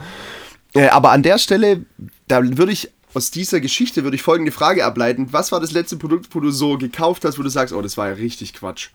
[0.73, 1.85] Äh, aber an der Stelle,
[2.27, 5.27] da würde ich aus dieser Geschichte würde ich folgende Frage ableiten.
[5.31, 7.95] Was war das letzte Produkt, wo du so gekauft hast, wo du sagst, oh, das
[7.97, 8.89] war ja richtig Quatsch?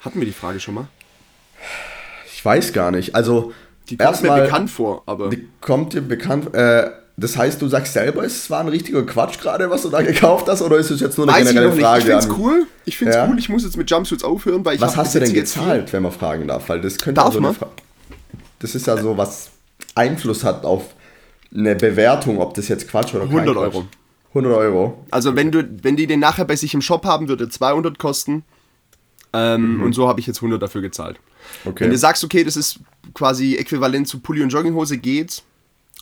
[0.00, 0.88] Hatten wir die Frage schon mal?
[2.34, 3.14] Ich weiß gar nicht.
[3.14, 3.52] Also,
[3.88, 6.54] Die kommt mir bekannt vor, aber Die kommt dir bekannt.
[6.54, 10.02] Äh, das heißt, du sagst selber, es war ein richtiger Quatsch gerade, was du da
[10.02, 11.82] gekauft hast, oder ist es jetzt nur eine weiß ich generelle nicht.
[11.84, 12.00] Frage?
[12.02, 12.66] Ich find's cool.
[12.84, 13.28] Ich find's Ja.
[13.28, 13.38] cool.
[13.38, 16.12] Ich muss jetzt mit Jumpsuits aufhören, weil ich Was hast du denn gezahlt, wenn man
[16.12, 16.68] fragen darf?
[16.68, 17.56] Weil das könnte Darf so eine man?
[17.56, 17.70] Fra-
[18.64, 19.50] Das ist ja so, was
[19.94, 20.94] Einfluss hat auf
[21.54, 23.74] eine Bewertung, ob das jetzt Quatsch oder kein 100 Quatsch.
[23.74, 23.86] Euro.
[24.30, 25.04] 100 Euro.
[25.10, 28.42] Also wenn du, wenn die den nachher bei sich im Shop haben, würde 200 kosten.
[29.34, 31.18] Ähm, Und so habe ich jetzt 100 dafür gezahlt.
[31.64, 31.70] Mhm.
[31.72, 31.84] Okay.
[31.84, 32.80] Wenn du sagst, okay, das ist
[33.12, 35.42] quasi äquivalent zu Pulli und Jogginghose, geht's.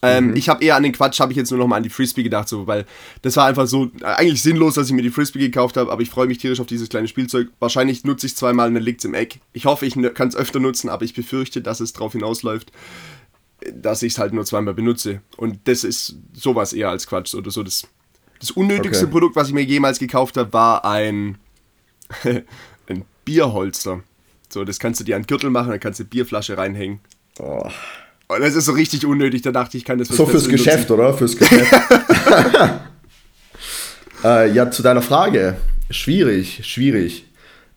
[0.02, 0.36] Ähm, Mhm.
[0.36, 2.24] Ich habe eher an den Quatsch, habe ich jetzt nur noch mal an die Frisbee
[2.24, 2.84] gedacht, so, weil
[3.22, 6.10] das war einfach so eigentlich sinnlos, dass ich mir die Frisbee gekauft habe, aber ich
[6.10, 7.48] freue mich tierisch auf dieses kleine Spielzeug.
[7.60, 9.38] Wahrscheinlich nutze ich zweimal und dann liegt's im Eck.
[9.52, 12.72] Ich hoffe, ich kann es öfter nutzen, aber ich befürchte, dass es darauf hinausläuft,
[13.72, 15.20] dass ich es halt nur zweimal benutze.
[15.36, 17.62] Und das ist sowas eher als Quatsch oder so.
[17.62, 17.86] Das,
[18.40, 19.12] das unnötigste Okay.
[19.12, 21.38] Produkt, was ich mir jemals gekauft habe, war ein,
[22.24, 24.02] ein Bierholster.
[24.48, 26.98] So, das kannst du dir an den Gürtel machen, dann kannst du Bierflasche reinhängen.
[27.38, 27.68] Oh.
[28.32, 31.14] Und das ist so richtig unnötig, da dachte ich, kann das So fürs Geschäft, oder?
[31.14, 31.72] Fürs Geschäft.
[34.24, 35.56] äh, ja, zu deiner Frage.
[35.90, 37.26] Schwierig, schwierig.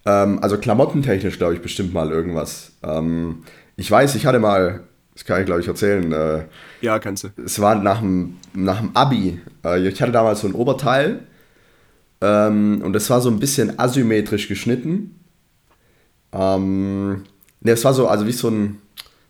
[0.06, 2.72] Ähm, also klamottentechnisch glaube ich bestimmt mal irgendwas.
[2.84, 3.44] Ähm,
[3.76, 4.82] ich weiß, ich hatte mal,
[5.14, 6.50] das kann ich glaube ich erzählen, äh, nutzen.
[6.82, 7.30] Ja, kannst du.
[7.44, 9.40] es war nach dem, nach dem Abi.
[9.66, 11.22] Äh, ich hatte damals so ein Oberteil
[12.22, 15.20] ähm, und das war so ein bisschen asymmetrisch geschnitten.
[16.32, 17.24] Ähm,
[17.62, 18.82] ne, es war so, also wie so ein,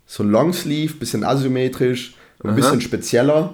[0.06, 2.56] so ein Longsleeve, bisschen asymmetrisch, ein Aha.
[2.56, 3.54] bisschen spezieller.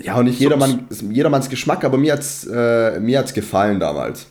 [0.00, 4.26] Ja, und nicht jedermann, jedermanns Geschmack, aber mir hat's, äh, mir hat's gefallen damals.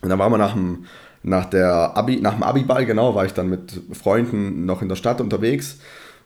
[0.00, 0.86] Und dann waren wir nach dem,
[1.24, 4.96] nach der Abi, nach dem Abiball, genau, war ich dann mit Freunden noch in der
[4.96, 5.78] Stadt unterwegs.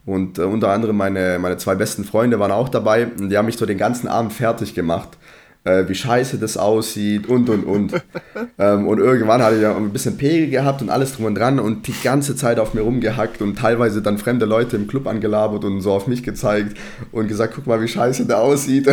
[0.04, 3.06] Und äh, unter anderem meine, meine zwei besten Freunde waren auch dabei.
[3.06, 5.16] Und die haben mich so den ganzen Abend fertig gemacht.
[5.62, 7.92] Äh, wie scheiße das aussieht und und und.
[8.58, 11.60] ähm, und irgendwann hatte ich ja ein bisschen Pegel gehabt und alles drum und dran
[11.60, 15.64] und die ganze Zeit auf mir rumgehackt und teilweise dann fremde Leute im Club angelabert
[15.64, 16.78] und so auf mich gezeigt
[17.12, 18.88] und gesagt, guck mal, wie scheiße der aussieht.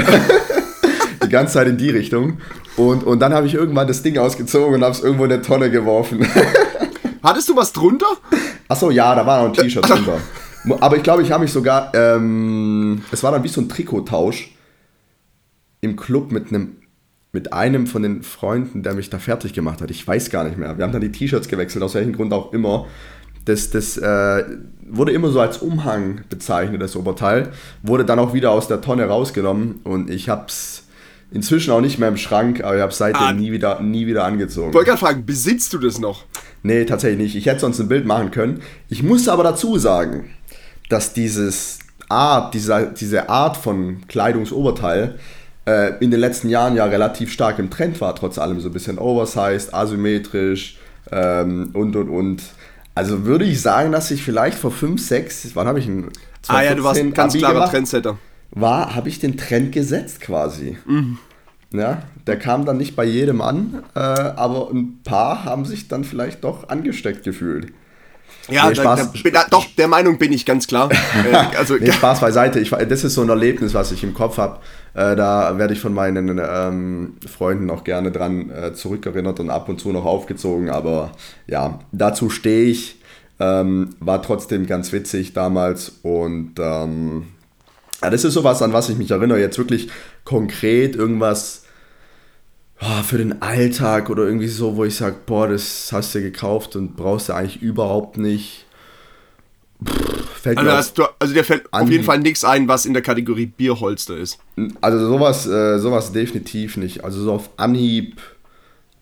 [1.23, 2.39] die ganze Zeit in die Richtung.
[2.75, 5.41] Und, und dann habe ich irgendwann das Ding ausgezogen und habe es irgendwo in eine
[5.41, 6.27] Tonne geworfen.
[7.23, 8.07] Hattest du was drunter?
[8.67, 10.19] Achso, ja, da war noch ein T-Shirt drunter.
[10.81, 14.51] Aber ich glaube, ich habe mich sogar, ähm, es war dann wie so ein Trikottausch
[15.81, 16.77] im Club mit einem,
[17.31, 19.91] mit einem von den Freunden, der mich da fertig gemacht hat.
[19.91, 20.77] Ich weiß gar nicht mehr.
[20.77, 22.87] Wir haben dann die T-Shirts gewechselt, aus welchem Grund auch immer.
[23.45, 24.43] Das, das äh,
[24.89, 27.49] wurde immer so als Umhang bezeichnet, das Oberteil.
[27.81, 30.83] Wurde dann auch wieder aus der Tonne rausgenommen und ich habe es
[31.31, 33.33] inzwischen auch nicht mehr im Schrank, aber ich habe es seitdem Ah.
[33.33, 34.69] nie, wieder, nie wieder angezogen.
[34.69, 36.23] Ich wollte gerade fragen, besitzt du das noch?
[36.63, 37.35] Nee, tatsächlich nicht.
[37.35, 38.61] Ich hätte sonst ein Bild machen können.
[38.89, 40.29] Ich muss aber dazu sagen,
[40.89, 45.19] dass dieses Art, dieser, diese Art von Kleidungsoberteil
[45.67, 48.73] äh, in den letzten Jahren ja relativ stark im Trend war, trotz allem so ein
[48.73, 50.77] bisschen oversized, asymmetrisch
[51.11, 52.43] ähm, und und und.
[52.95, 56.09] Also würde ich sagen, dass ich vielleicht vor 5, 6, wann habe ich einen
[56.47, 57.71] Ah ja, du warst ein ganz Abi klarer gemacht?
[57.71, 58.17] Trendsetter.
[58.51, 60.77] war, habe ich den Trend gesetzt quasi.
[60.85, 61.17] Mhm.
[61.73, 66.05] Ja, der kam dann nicht bei jedem an, äh, aber ein paar haben sich dann
[66.05, 67.73] vielleicht doch angesteckt gefühlt.
[68.49, 70.89] Ja, Nee, da, da, da, doch, der Meinung bin ich ganz klar.
[71.31, 72.59] äh, also, Nee, Spaß beiseite.
[72.59, 74.59] Ich, das ist so ein Erlebnis, was ich im Kopf habe.
[74.93, 79.67] Äh, da werde ich von meinen ähm, Freunden auch gerne dran äh, zurückerinnert und ab
[79.69, 80.69] und zu noch aufgezogen.
[80.69, 81.11] Aber
[81.47, 83.01] ja, dazu stehe ich.
[83.39, 85.99] Ähm, war trotzdem ganz witzig damals.
[86.01, 87.27] Und ähm,
[88.01, 89.39] ja, das ist sowas, an was ich mich erinnere.
[89.39, 89.89] Jetzt wirklich
[90.23, 91.63] konkret irgendwas
[92.79, 96.75] ah, für den Alltag oder irgendwie so, wo ich sage, boah, das hast du gekauft
[96.75, 98.65] und brauchst du eigentlich überhaupt nicht.
[99.85, 101.91] Pff, fällt also, mir hast du, also dir fällt auf Anhieb.
[101.91, 104.39] jeden Fall nichts ein, was in der Kategorie Bierholster ist.
[104.81, 107.03] Also sowas, äh, sowas definitiv nicht.
[107.03, 108.21] Also so auf Anhieb,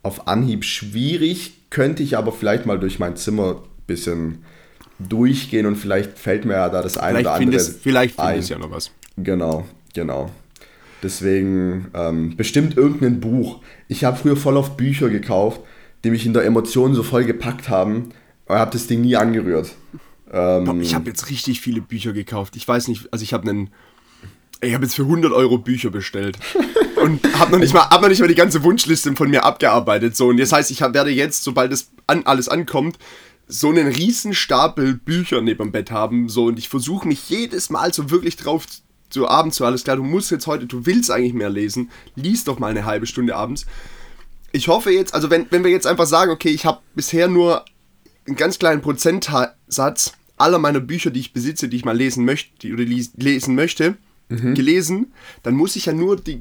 [0.04, 4.44] auf Anhieb schwierig, könnte ich aber vielleicht mal durch mein Zimmer ein bisschen
[5.00, 8.28] durchgehen und vielleicht fällt mir ja da das eine Vielleicht oder andere findest, vielleicht ein.
[8.30, 8.92] findest ja noch was.
[9.18, 10.32] Genau, genau.
[11.06, 13.62] Deswegen ähm, bestimmt irgendein Buch.
[13.88, 15.62] Ich habe früher voll auf Bücher gekauft,
[16.04, 18.10] die mich in der Emotion so voll gepackt haben,
[18.48, 19.70] aber habe das Ding nie angerührt.
[20.34, 22.56] Ähm, Ich habe jetzt richtig viele Bücher gekauft.
[22.56, 23.70] Ich weiß nicht, also ich habe einen.
[24.62, 26.40] Ich habe jetzt für 100 Euro Bücher bestellt
[27.04, 30.16] und habe noch nicht mal, hab noch nicht mal die ganze Wunschliste von mir abgearbeitet.
[30.16, 32.98] So und das heißt, ich hab, werde jetzt, sobald das an, alles ankommt,
[33.48, 36.30] so einen riesen Stapel Bücher neben dem Bett haben.
[36.30, 38.66] So und ich versuche mich jedes Mal so wirklich drauf
[39.10, 39.96] so abends so alles klar.
[39.96, 43.36] Du musst jetzt heute, du willst eigentlich mehr lesen, lies doch mal eine halbe Stunde
[43.36, 43.66] abends.
[44.52, 47.66] Ich hoffe jetzt, also wenn, wenn wir jetzt einfach sagen, okay, ich habe bisher nur
[48.26, 52.72] einen ganz kleinen Prozentsatz aller meiner Bücher, die ich besitze, die ich mal lesen möchte
[52.72, 53.98] oder lesen möchte,
[54.30, 54.54] mhm.
[54.56, 55.14] gelesen,
[55.44, 56.40] dann muss ich ja nur die,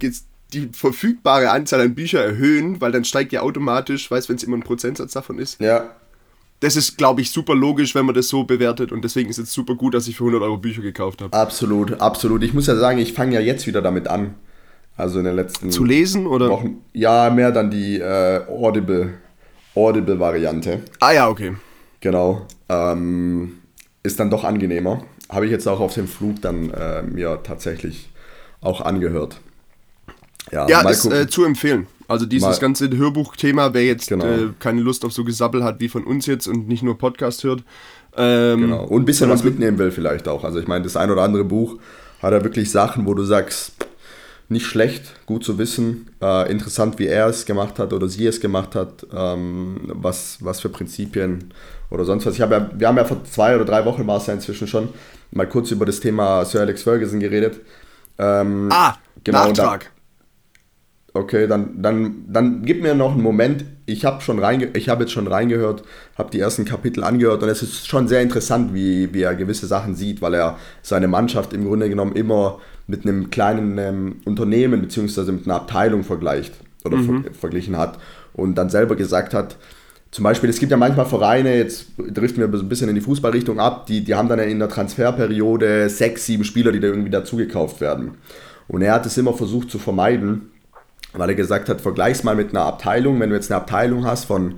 [0.53, 4.57] die verfügbare Anzahl an Büchern erhöhen, weil dann steigt ja automatisch, weiß, wenn es immer
[4.57, 5.61] ein Prozentsatz davon ist.
[5.61, 5.95] Ja.
[6.65, 9.53] Das ist, glaube ich, super logisch, wenn man das so bewertet und deswegen ist es
[9.53, 11.37] super gut, dass ich für 100 Euro Bücher gekauft habe.
[11.37, 12.43] Absolut, absolut.
[12.43, 14.37] Ich muss ja sagen, ich fange ja jetzt wieder damit an.
[14.97, 16.49] Also in den letzten Zu lesen oder?
[16.49, 16.79] Wochen.
[16.95, 19.13] Ja, mehr dann die äh, Audible,
[19.75, 20.81] Audible-Variante.
[21.01, 21.53] Ah ja, okay.
[22.01, 22.47] Genau.
[22.71, 23.59] Ähm,
[24.03, 25.05] ist dann doch angenehmer.
[25.29, 28.09] Habe ich jetzt auch auf dem Flug dann äh, mir tatsächlich
[28.63, 29.39] auch angehört.
[30.51, 31.89] Ja, ja ist äh, zu empfehlen.
[32.07, 32.59] Also dieses mal.
[32.59, 34.25] ganze Hörbuchthema, wer jetzt genau.
[34.25, 37.45] äh, keine Lust auf so Gesabbel hat wie von uns jetzt und nicht nur Podcast
[37.45, 37.63] hört.
[38.17, 38.85] Ähm, genau.
[38.85, 40.45] Und ein bisschen was mitnehmen will vielleicht auch.
[40.45, 41.79] Also ich meine, das ein oder andere Buch
[42.21, 43.73] hat er wirklich Sachen, wo du sagst,
[44.49, 48.41] nicht schlecht, gut zu wissen, äh, interessant, wie er es gemacht hat oder sie es
[48.41, 51.53] gemacht hat, ähm, was, was für Prinzipien
[51.91, 52.35] oder sonst was.
[52.35, 54.67] Ich hab ja, wir haben ja vor zwei oder drei Wochen war es ja inzwischen
[54.67, 54.91] schon
[55.31, 57.61] mal kurz über das Thema Sir Alex Ferguson geredet.
[58.19, 59.91] Ähm, ah, genau, Nachtrag.
[61.17, 63.65] Okay, dann, dann, dann gib mir noch einen Moment.
[63.87, 65.85] Ich habe schon reinge ich habe jetzt schon reingehört,
[66.19, 69.69] habe die ersten Kapitel angehört und es ist schon sehr interessant, wie, wie er gewisse
[69.69, 74.81] Sachen sieht, weil er seine Mannschaft im Grunde genommen immer mit einem kleinen ähm, Unternehmen
[74.81, 75.31] bzw.
[75.31, 77.23] mit einer Abteilung vergleicht oder mhm.
[77.23, 77.99] ver verglichen hat
[78.33, 79.57] und dann selber gesagt hat,
[80.11, 83.59] zum Beispiel, es gibt ja manchmal Vereine, jetzt driften wir ein bisschen in die Fußballrichtung
[83.59, 87.81] ab, die, die haben dann in der Transferperiode sechs, sieben Spieler, die da irgendwie dazugekauft
[87.81, 88.13] werden.
[88.69, 90.51] Und er hat es immer versucht zu vermeiden,
[91.17, 93.21] weil er gesagt hat, vergleich's mal mit einer Abteilung.
[93.21, 94.57] Wenn du jetzt eine Abteilung hast von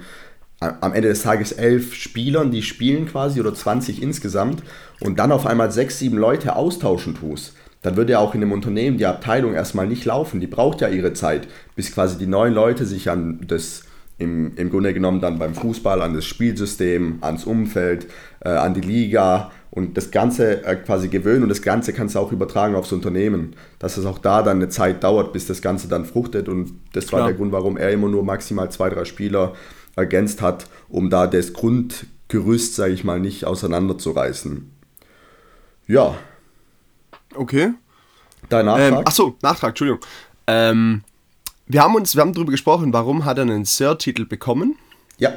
[0.58, 4.62] am Ende des Tages elf Spielern, die spielen quasi oder 20 insgesamt
[5.00, 8.52] und dann auf einmal sechs, sieben Leute austauschen tust, dann würde ja auch in einem
[8.52, 10.40] Unternehmen die Abteilung erstmal nicht laufen.
[10.40, 13.84] Die braucht ja ihre Zeit, bis quasi die neuen Leute sich an das
[14.18, 18.06] im, im Grunde genommen dann beim Fußball, an das Spielsystem, ans Umfeld,
[18.40, 22.18] äh, an die Liga und das Ganze äh, quasi gewöhnen und das Ganze kannst du
[22.18, 25.86] auch übertragen aufs Unternehmen, dass es auch da dann eine Zeit dauert, bis das Ganze
[25.86, 27.28] dann fruchtet und das war Klar.
[27.28, 29.54] der Grund, warum er immer nur maximal zwei, drei Spieler
[29.94, 34.70] ergänzt hat, um da das Grundgerüst, sage ich mal, nicht auseinanderzureißen.
[35.88, 36.14] Ja.
[37.34, 37.74] Okay.
[38.48, 38.92] Dein Nachtrag?
[38.92, 40.00] Ähm, achso, Nachtrag, Entschuldigung.
[40.46, 41.02] Ähm,
[41.66, 44.78] wir haben uns, wir haben darüber gesprochen, warum hat er einen Sir-Titel bekommen.
[45.18, 45.34] Ja.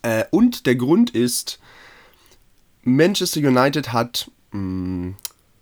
[0.00, 1.60] Äh, und der Grund ist,
[2.82, 5.14] Manchester United hat, mh, hm,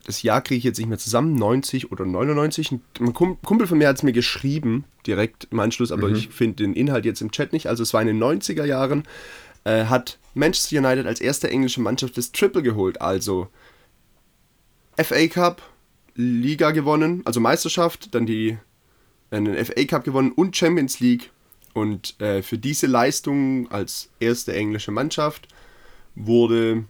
[0.08, 2.72] das Jahr kriege ich jetzt nicht mehr zusammen, 90 oder 99.
[2.98, 6.14] Ein Kumpel von mir hat es mir geschrieben, direkt im Anschluss, aber mhm.
[6.14, 7.66] ich finde den Inhalt jetzt im Chat nicht.
[7.66, 9.02] Also es war in den 90er Jahren,
[9.64, 13.02] äh, hat Manchester United als erste englische Mannschaft das Triple geholt.
[13.02, 13.48] Also
[14.96, 15.60] FA Cup,
[16.14, 18.56] Liga gewonnen, also Meisterschaft, dann die,
[19.30, 21.30] einen FA Cup gewonnen und Champions League.
[21.74, 25.48] Und äh, für diese Leistung als erste englische Mannschaft
[26.14, 26.84] wurde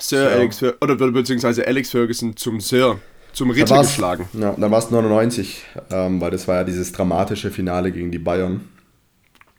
[0.00, 0.36] Sir ja.
[0.36, 2.98] Alex oder beziehungsweise Alex Ferguson zum Sir,
[3.32, 4.28] zum Ritter geschlagen.
[4.32, 8.18] Ja, dann war es 99, ähm, weil das war ja dieses dramatische Finale gegen die
[8.18, 8.68] Bayern.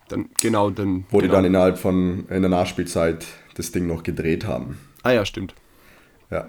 [0.10, 1.06] Dann, genau, dann.
[1.10, 1.21] Wo genau.
[1.21, 3.25] die dann innerhalb von in der Nachspielzeit
[3.56, 4.78] das Ding noch gedreht haben.
[5.04, 5.54] Ah ja, stimmt.
[6.32, 6.47] Ja.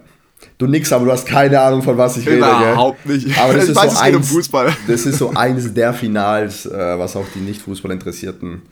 [0.57, 3.17] Du nix, aber du hast keine Ahnung, von was ich rede, Überhaupt gell?
[3.17, 3.39] nicht.
[3.39, 4.75] Aber das ich ist weiß, so eins, um Fußball.
[4.87, 8.63] Das ist so eines der Finals, äh, was auch die Nicht-Fußball-Interessierten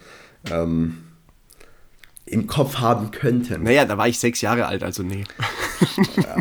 [0.51, 0.99] ähm,
[2.31, 3.63] im Kopf haben könnten.
[3.63, 5.25] Naja, da war ich sechs Jahre alt, also nee.
[6.17, 6.37] Ja.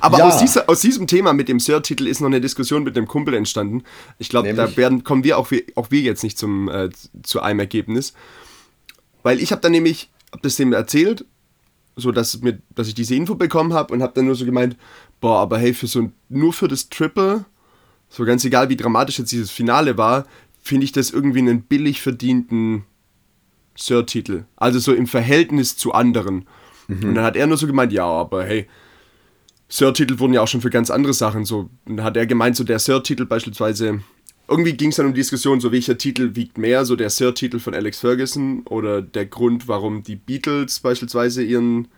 [0.00, 0.28] Aber ja.
[0.28, 3.34] aus, dieser, aus, diesem Thema mit dem Sir-Titel ist noch eine Diskussion mit dem Kumpel
[3.34, 3.82] entstanden.
[4.18, 6.90] Ich glaube, da werden, kommen wir auch, auch wir jetzt nicht zum, äh,
[7.22, 8.12] zu einem Ergebnis.
[9.22, 11.24] Weil ich habe dann nämlich, hab das dem erzählt,
[11.96, 14.76] so dass, mir, dass ich diese Info bekommen habe und habe dann nur so gemeint,
[15.20, 17.44] boah, aber hey, für so nur für das Triple,
[18.08, 20.26] so ganz egal wie dramatisch jetzt dieses Finale war,
[20.62, 22.84] finde ich das irgendwie einen billig verdienten
[23.78, 24.44] Sir-Titel.
[24.56, 26.46] Also so im Verhältnis zu anderen.
[26.88, 27.04] Mhm.
[27.04, 28.66] Und dann hat er nur so gemeint, ja, aber hey,
[29.68, 31.70] Sir-Titel wurden ja auch schon für ganz andere Sachen so.
[31.86, 34.00] Und dann hat er gemeint, so der Sir-Titel beispielsweise,
[34.48, 37.60] irgendwie ging es dann um die Diskussion, so welcher Titel wiegt mehr, so der Sir-Titel
[37.60, 41.88] von Alex Ferguson oder der Grund, warum die Beatles beispielsweise ihren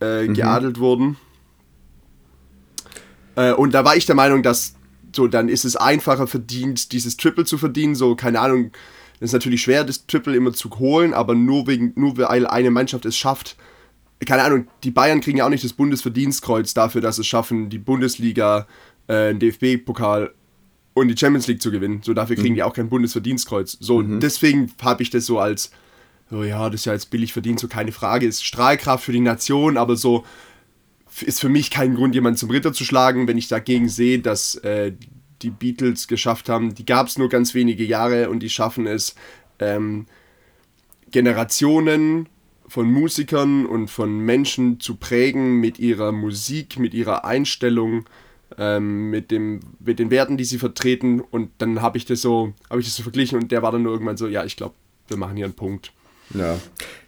[0.00, 0.34] äh, mhm.
[0.34, 1.16] geadelt wurden.
[3.36, 4.74] Äh, und da war ich der Meinung, dass
[5.14, 8.70] so, dann ist es einfacher verdient, dieses Triple zu verdienen, so, keine Ahnung,
[9.20, 12.70] es ist natürlich schwer, das Triple immer zu holen, aber nur, wegen, nur weil eine
[12.70, 13.56] Mannschaft es schafft.
[14.24, 17.78] Keine Ahnung, die Bayern kriegen ja auch nicht das Bundesverdienstkreuz dafür, dass es schaffen, die
[17.78, 18.66] Bundesliga,
[19.06, 20.32] äh, den DFB-Pokal
[20.94, 22.00] und die Champions League zu gewinnen.
[22.02, 22.56] So dafür kriegen mhm.
[22.56, 23.76] die auch kein Bundesverdienstkreuz.
[23.80, 24.20] So, mhm.
[24.20, 25.70] deswegen habe ich das so als,
[26.30, 29.20] so ja, das ist ja jetzt billig verdient, so keine Frage, ist Strahlkraft für die
[29.20, 30.24] Nation, aber so
[31.20, 34.56] ist für mich kein Grund, jemanden zum Ritter zu schlagen, wenn ich dagegen sehe, dass
[34.56, 34.92] äh,
[35.44, 39.14] die Beatles geschafft haben, die gab es nur ganz wenige Jahre und die schaffen es,
[39.58, 40.06] ähm,
[41.10, 42.28] Generationen
[42.66, 48.06] von Musikern und von Menschen zu prägen mit ihrer Musik, mit ihrer Einstellung,
[48.58, 51.20] ähm, mit, dem, mit den Werten, die sie vertreten.
[51.20, 53.92] Und dann habe ich so, habe ich das so verglichen und der war dann nur
[53.92, 54.74] irgendwann so, ja, ich glaube,
[55.08, 55.92] wir machen hier einen Punkt.
[56.32, 56.56] Ja,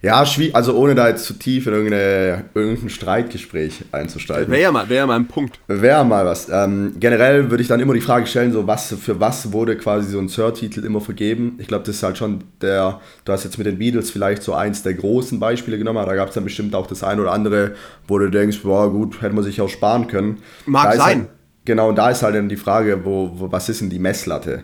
[0.01, 4.49] ja also ohne da jetzt zu tief in irgendein Streitgespräch einzusteigen.
[4.51, 5.59] Wäre ja, mal, wär ja mal ein Punkt.
[5.67, 6.47] Wäre mal was.
[6.49, 10.11] Ähm, generell würde ich dann immer die Frage stellen, so was für was wurde quasi
[10.11, 11.57] so ein Sir-Titel immer vergeben.
[11.59, 14.53] Ich glaube, das ist halt schon der, du hast jetzt mit den Beatles vielleicht so
[14.53, 17.31] eins der großen Beispiele genommen, aber da gab es dann bestimmt auch das ein oder
[17.31, 17.73] andere,
[18.07, 20.37] wo du denkst, boah gut, hätte man sich auch sparen können.
[20.65, 21.01] Mag sein.
[21.01, 21.29] Halt,
[21.65, 24.63] genau, und da ist halt dann die Frage, wo, wo, was ist denn die Messlatte?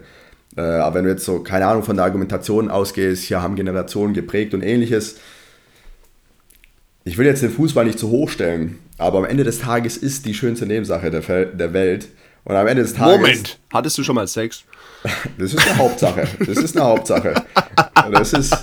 [0.56, 4.14] Äh, aber wenn du jetzt so, keine Ahnung, von der Argumentation ausgehst, hier haben Generationen
[4.14, 5.18] geprägt und ähnliches.
[7.06, 10.26] Ich will jetzt den Fußball nicht zu hoch stellen, aber am Ende des Tages ist
[10.26, 12.08] die schönste Nebensache der, der Welt.
[12.46, 13.18] Und am Ende des Tages.
[13.18, 14.64] Moment, hattest du schon mal Sex?
[15.38, 16.28] Das ist eine Hauptsache.
[16.40, 17.34] Das ist eine Hauptsache.
[18.10, 18.54] Das ist,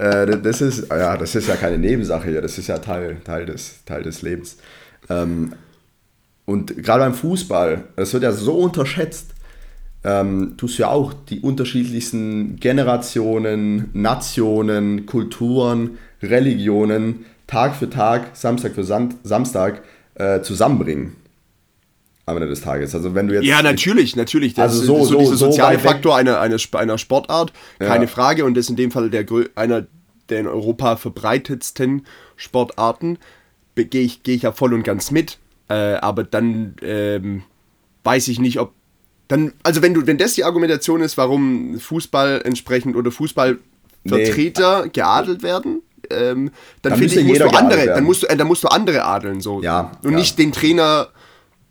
[0.00, 2.42] äh, das ist, ja, das ist ja keine Nebensache hier.
[2.42, 4.56] Das ist ja Teil, Teil, des, Teil des Lebens.
[5.08, 5.52] Ähm,
[6.44, 9.35] und gerade beim Fußball, das wird ja so unterschätzt
[10.06, 18.74] ähm, tust du ja auch die unterschiedlichsten Generationen, Nationen, Kulturen, Religionen Tag für Tag, Samstag
[18.74, 19.82] für Sam Samstag
[20.14, 21.16] äh, zusammenbringen.
[22.24, 22.94] Am Ende des Tages.
[22.94, 23.44] Also wenn du jetzt.
[23.44, 24.54] Ja, natürlich, natürlich.
[24.54, 28.04] Das also so, ist so, so dieser soziale so Faktor einer, einer, einer Sportart, keine
[28.04, 28.10] ja.
[28.10, 28.44] Frage.
[28.44, 29.86] Und das ist in dem Fall der, einer
[30.28, 33.18] der in Europa verbreitetsten Sportarten.
[33.76, 35.38] Gehe ich, geh ich ja voll und ganz mit.
[35.68, 37.42] Äh, aber dann ähm,
[38.02, 38.72] weiß ich nicht, ob
[39.28, 44.90] dann, also wenn du, wenn das die Argumentation ist, warum Fußball entsprechend oder Fußballvertreter nee.
[44.92, 46.50] geadelt werden, ähm,
[46.82, 49.04] dann, dann finde ich, musst du andere, dann musst du, äh, dann musst du andere
[49.04, 49.62] adeln so.
[49.62, 49.92] Ja.
[50.02, 50.18] Und ja.
[50.18, 51.08] nicht den Trainer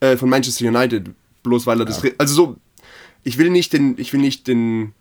[0.02, 1.10] äh, von Manchester United,
[1.44, 1.94] bloß weil er ja.
[1.94, 2.02] das.
[2.18, 2.56] Also so,
[3.24, 4.94] ich will nicht den, ich will nicht den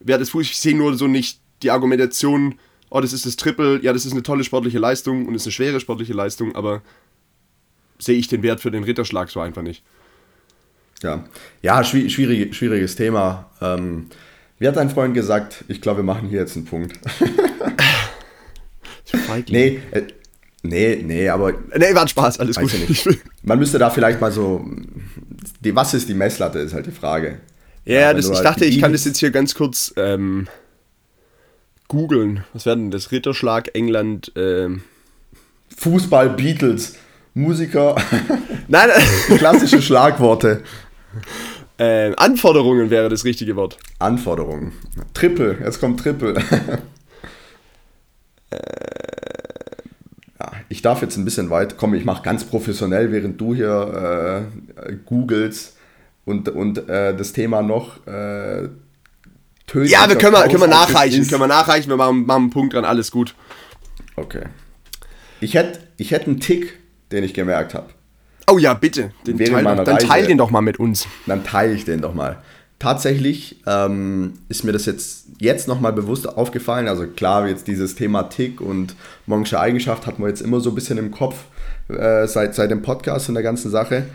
[0.00, 2.56] Wert des Fußballs, ich sehe nur so nicht die Argumentation,
[2.90, 5.52] oh, das ist das Triple, ja, das ist eine tolle sportliche Leistung und ist eine
[5.52, 6.82] schwere sportliche Leistung, aber
[7.98, 9.82] sehe ich den Wert für den Ritterschlag so einfach nicht.
[11.02, 11.24] Ja,
[11.62, 13.50] ja schwierig, schwieriges Thema.
[13.60, 14.06] Ähm,
[14.58, 15.64] wie hat dein Freund gesagt?
[15.68, 16.98] Ich glaube, wir machen hier jetzt einen Punkt.
[19.48, 20.02] nee, äh,
[20.62, 21.52] nee, nee, aber.
[21.76, 22.72] Nee, war Spaß, alles gut.
[23.42, 24.64] Man müsste da vielleicht mal so.
[25.60, 27.40] Die, was ist die Messlatte, ist halt die Frage.
[27.84, 30.48] Ja, ja das, ich halt dachte, ich kann das jetzt hier ganz kurz ähm,
[31.88, 32.44] googeln.
[32.52, 33.12] Was wäre denn das?
[33.12, 34.32] Ritterschlag, England.
[34.36, 34.82] Ähm.
[35.76, 36.94] Fußball, Beatles,
[37.34, 37.96] Musiker.
[38.68, 38.88] Nein,
[39.38, 40.62] klassische Schlagworte.
[41.78, 43.76] Äh, Anforderungen wäre das richtige Wort.
[43.98, 44.72] Anforderungen.
[45.12, 46.32] Triple, jetzt kommt Triple.
[48.50, 48.56] äh,
[50.40, 51.92] ja, ich darf jetzt ein bisschen weit kommen.
[51.94, 54.48] Ich mache ganz professionell, während du hier
[54.86, 55.76] äh, googelst
[56.24, 58.70] und, und äh, das Thema noch äh,
[59.66, 59.90] tötet.
[59.90, 61.28] Ja, wir können, wir, können wir nachreichen.
[61.28, 63.34] Können wir nachreichen, wir machen, machen einen Punkt dran, alles gut.
[64.16, 64.44] Okay.
[65.40, 66.78] Ich hätte ich hätt einen Tick,
[67.12, 67.90] den ich gemerkt habe.
[68.48, 69.10] Oh ja, bitte.
[69.26, 71.06] Den teil, dann Reise, teil den doch mal mit uns.
[71.26, 72.38] Dann teile ich den doch mal.
[72.78, 76.88] Tatsächlich ähm, ist mir das jetzt, jetzt nochmal bewusst aufgefallen.
[76.88, 78.94] Also klar, jetzt dieses Thema Tick und
[79.26, 81.36] Monksche Eigenschaft hatten wir jetzt immer so ein bisschen im Kopf
[81.88, 84.06] äh, seit, seit dem Podcast und der ganzen Sache.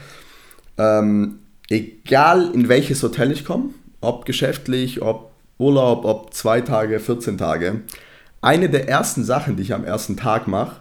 [0.77, 1.39] Ähm,
[1.69, 7.81] egal in welches Hotel ich komme, ob geschäftlich, ob Urlaub, ob zwei Tage, 14 Tage,
[8.41, 10.77] eine der ersten Sachen, die ich am ersten Tag mache,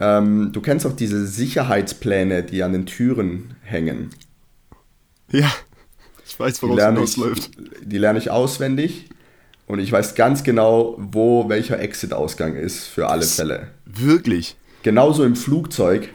[0.00, 4.10] ähm, du kennst auch diese Sicherheitspläne, die an den Türen hängen.
[5.30, 5.50] Ja,
[6.26, 7.50] ich weiß, worauf es läuft.
[7.82, 9.08] Die lerne ich auswendig
[9.66, 13.68] und ich weiß ganz genau, wo welcher Exit-Ausgang ist für alle Fälle.
[13.86, 14.56] Wirklich?
[14.82, 16.08] Genauso im Flugzeug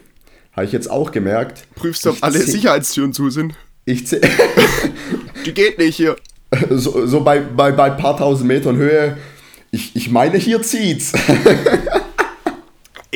[0.53, 1.63] habe ich jetzt auch gemerkt.
[1.75, 3.53] Prüfst du, ob alle Sicherheitstüren zu sind?
[3.85, 4.03] Ich
[5.45, 6.15] Die geht nicht hier.
[6.69, 9.17] So, so bei, bei, bei ein paar tausend Metern Höhe.
[9.69, 11.11] Ich, ich meine, hier zieht's.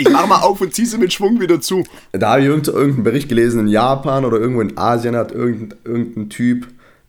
[0.01, 1.83] Ich mach mal auf und zieh sie mit Schwung wieder zu.
[2.11, 6.29] Da habe ich irgendeinen Bericht gelesen, in Japan oder irgendwo in Asien hat irgendein, irgendein
[6.29, 6.67] Typ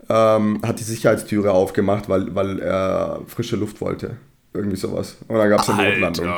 [0.08, 4.16] ähm, hat die Sicherheitstüre aufgemacht, weil, weil er frische Luft wollte.
[4.54, 5.16] Irgendwie sowas.
[5.28, 6.28] Und dann gab es eine Notlandung.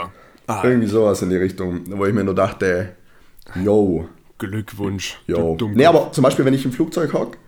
[0.47, 0.69] Alter.
[0.69, 2.91] Irgendwie sowas in die Richtung, wo ich mir nur dachte,
[3.63, 4.09] yo.
[4.39, 5.19] Glückwunsch.
[5.27, 5.57] Yo.
[5.75, 7.39] Nee, aber zum Beispiel, wenn ich im Flugzeug hocke,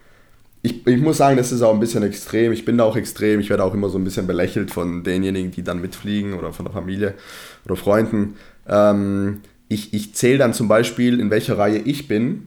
[0.62, 2.52] ich, ich muss sagen, das ist auch ein bisschen extrem.
[2.52, 3.38] Ich bin da auch extrem.
[3.38, 6.64] Ich werde auch immer so ein bisschen belächelt von denjenigen, die dann mitfliegen oder von
[6.64, 7.14] der Familie
[7.64, 8.36] oder Freunden.
[8.68, 12.46] Ähm, ich ich zähle dann zum Beispiel, in welcher Reihe ich bin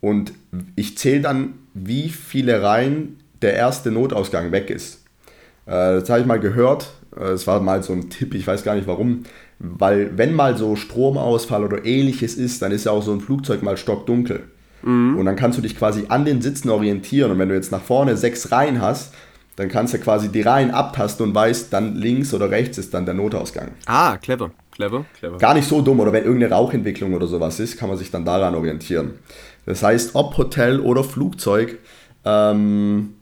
[0.00, 0.32] und
[0.76, 5.04] ich zähle dann, wie viele Reihen der erste Notausgang weg ist.
[5.66, 6.90] Äh, das habe ich mal gehört.
[7.16, 9.24] Äh, es war mal so ein Tipp, ich weiß gar nicht warum.
[9.58, 13.62] Weil wenn mal so Stromausfall oder ähnliches ist, dann ist ja auch so ein Flugzeug
[13.62, 14.44] mal stockdunkel.
[14.82, 15.18] Mhm.
[15.18, 17.30] Und dann kannst du dich quasi an den Sitzen orientieren.
[17.30, 19.12] Und wenn du jetzt nach vorne sechs Reihen hast,
[19.56, 23.04] dann kannst du quasi die Reihen abtasten und weißt, dann links oder rechts ist dann
[23.04, 23.72] der Notausgang.
[23.84, 25.38] Ah, clever, clever, clever.
[25.38, 26.00] Gar nicht so dumm.
[26.00, 29.14] Oder wenn irgendeine Rauchentwicklung oder sowas ist, kann man sich dann daran orientieren.
[29.66, 31.78] Das heißt, ob Hotel oder Flugzeug,
[32.24, 33.14] ähm,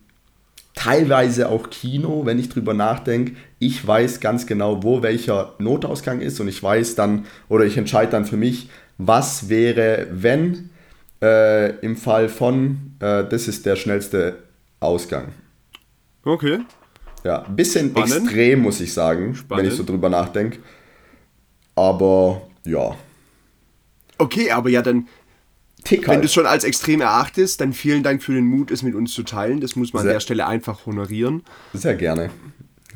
[0.74, 3.32] teilweise auch Kino, wenn ich drüber nachdenke.
[3.58, 8.12] Ich weiß ganz genau, wo welcher Notausgang ist und ich weiß dann, oder ich entscheide
[8.12, 10.70] dann für mich, was wäre, wenn
[11.20, 14.36] äh, im Fall von, äh, das ist der schnellste
[14.78, 15.32] Ausgang.
[16.24, 16.60] Okay.
[17.24, 18.14] Ja, ein bisschen Spannend.
[18.14, 19.64] extrem, muss ich sagen, Spannend.
[19.64, 20.58] wenn ich so drüber nachdenke.
[21.78, 22.96] Aber ja.
[24.18, 25.06] Okay, aber ja, dann.
[25.84, 26.16] Tick halt.
[26.16, 28.96] Wenn du es schon als extrem erachtest, dann vielen Dank für den Mut, es mit
[28.96, 29.60] uns zu teilen.
[29.60, 31.44] Das muss man sehr, an der Stelle einfach honorieren.
[31.72, 32.30] Sehr gerne.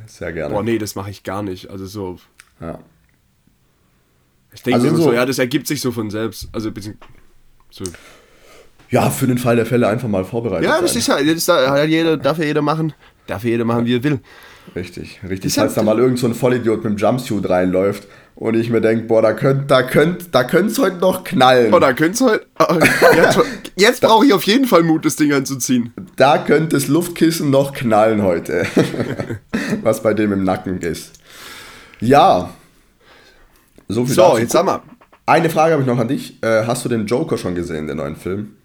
[0.06, 0.52] Sehr gerne.
[0.52, 1.70] Boah, nee, das mache ich gar nicht.
[1.70, 2.18] Also so.
[2.60, 2.80] Ja.
[4.52, 6.48] Ich denke also so, so, ja, das ergibt sich so von selbst.
[6.52, 6.98] Also bisschen,
[7.70, 7.84] so.
[8.90, 10.68] Ja, für den Fall der Fälle einfach mal vorbereitet.
[10.68, 10.98] Ja, das sein.
[10.98, 12.92] ist ja, das darf, jeder, darf ja jeder machen.
[13.28, 14.20] Darf ja jeder machen, wie er will.
[14.74, 15.54] Richtig, richtig.
[15.54, 19.04] Falls da mal irgend so ein Vollidiot mit dem Jumpsuit reinläuft und ich mir denke,
[19.06, 21.70] boah, da könnt, da könnt, da könnt's heute noch knallen.
[21.70, 22.46] Boah, da könnt's heute.
[22.58, 22.74] Oh,
[23.16, 23.38] jetzt,
[23.76, 25.92] jetzt brauche ich auf jeden Fall Mut, das Ding anzuziehen.
[26.16, 28.66] Da könnte das Luftkissen noch knallen heute.
[29.82, 31.12] Was bei dem im Nacken ist.
[32.00, 32.50] Ja.
[33.88, 34.38] So viel So, dazu.
[34.38, 34.82] jetzt sag mal.
[35.26, 36.42] Eine Frage habe ich noch an dich.
[36.42, 38.56] Äh, hast du den Joker schon gesehen, den neuen Film?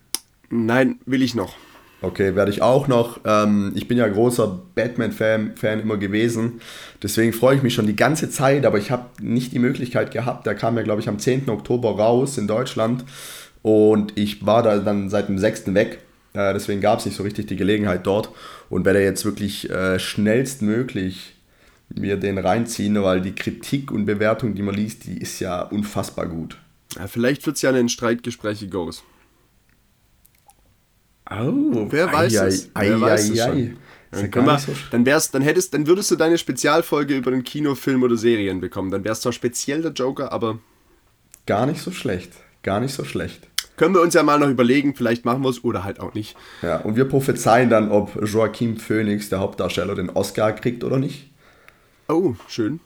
[0.50, 1.56] Nein, will ich noch.
[2.02, 3.22] Okay, werde ich auch noch.
[3.26, 6.62] Ähm, ich bin ja großer Batman-Fan Fan immer gewesen.
[7.02, 10.46] Deswegen freue ich mich schon die ganze Zeit, aber ich habe nicht die Möglichkeit gehabt.
[10.46, 11.50] Der kam ja, glaube ich, am 10.
[11.50, 13.04] Oktober raus in Deutschland.
[13.64, 15.74] Und ich war da dann seit dem 6.
[15.74, 16.00] weg.
[16.34, 18.30] Äh, deswegen gab es nicht so richtig die Gelegenheit dort.
[18.70, 21.34] Und werde jetzt wirklich äh, schnellstmöglich
[21.90, 26.28] mir den reinziehen, weil die Kritik und Bewertung, die man liest, die ist ja unfassbar
[26.28, 26.58] gut.
[26.96, 29.04] Ja, vielleicht wird es ja ein Streitgespräch Goes.
[31.30, 32.70] Oh, wer weiß ei, es?
[32.74, 33.78] Ei, wer ei, weiß es schon.
[34.12, 38.04] Dann, wir, so dann, wär's, dann, hättest, dann würdest du deine Spezialfolge über den Kinofilm
[38.04, 38.90] oder Serien bekommen.
[38.90, 40.60] Dann wär's zwar speziell der Joker, aber.
[41.46, 42.32] Gar nicht so schlecht.
[42.64, 43.48] Gar nicht so schlecht.
[43.76, 46.36] Können wir uns ja mal noch überlegen, vielleicht machen wir es oder halt auch nicht.
[46.64, 51.30] Ja, und wir prophezeien dann, ob Joaquin Phoenix, der Hauptdarsteller, den Oscar kriegt oder nicht.
[52.08, 52.80] Oh, schön.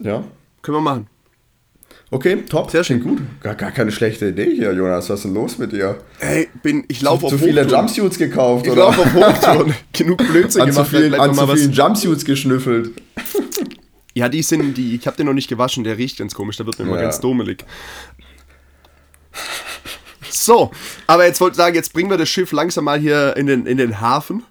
[0.00, 0.24] Ja.
[0.62, 1.06] Können wir machen.
[2.10, 2.70] Okay, top.
[2.70, 3.02] Sehr schön.
[3.02, 3.20] Gut.
[3.42, 5.10] Gar, gar keine schlechte Idee hier, Jonas.
[5.10, 5.98] Was ist denn los mit dir?
[6.20, 8.90] Ey, bin, ich laufe auf Zu viele Jumpsuits gekauft, ich oder?
[8.90, 9.74] Ich laufe auf Hochtouren.
[9.92, 10.90] Genug Blödsinn an gemacht.
[10.90, 12.92] Zu viel, an zu vielen Jumpsuits geschnüffelt.
[14.14, 16.66] Ja, die sind, die, ich habe den noch nicht gewaschen, der riecht ganz komisch, der
[16.66, 16.90] wird mir ja.
[16.92, 17.64] immer ganz dummelig.
[20.30, 20.70] So,
[21.06, 23.66] aber jetzt wollte ich sagen, jetzt bringen wir das Schiff langsam mal hier in den,
[23.66, 24.44] in den Hafen.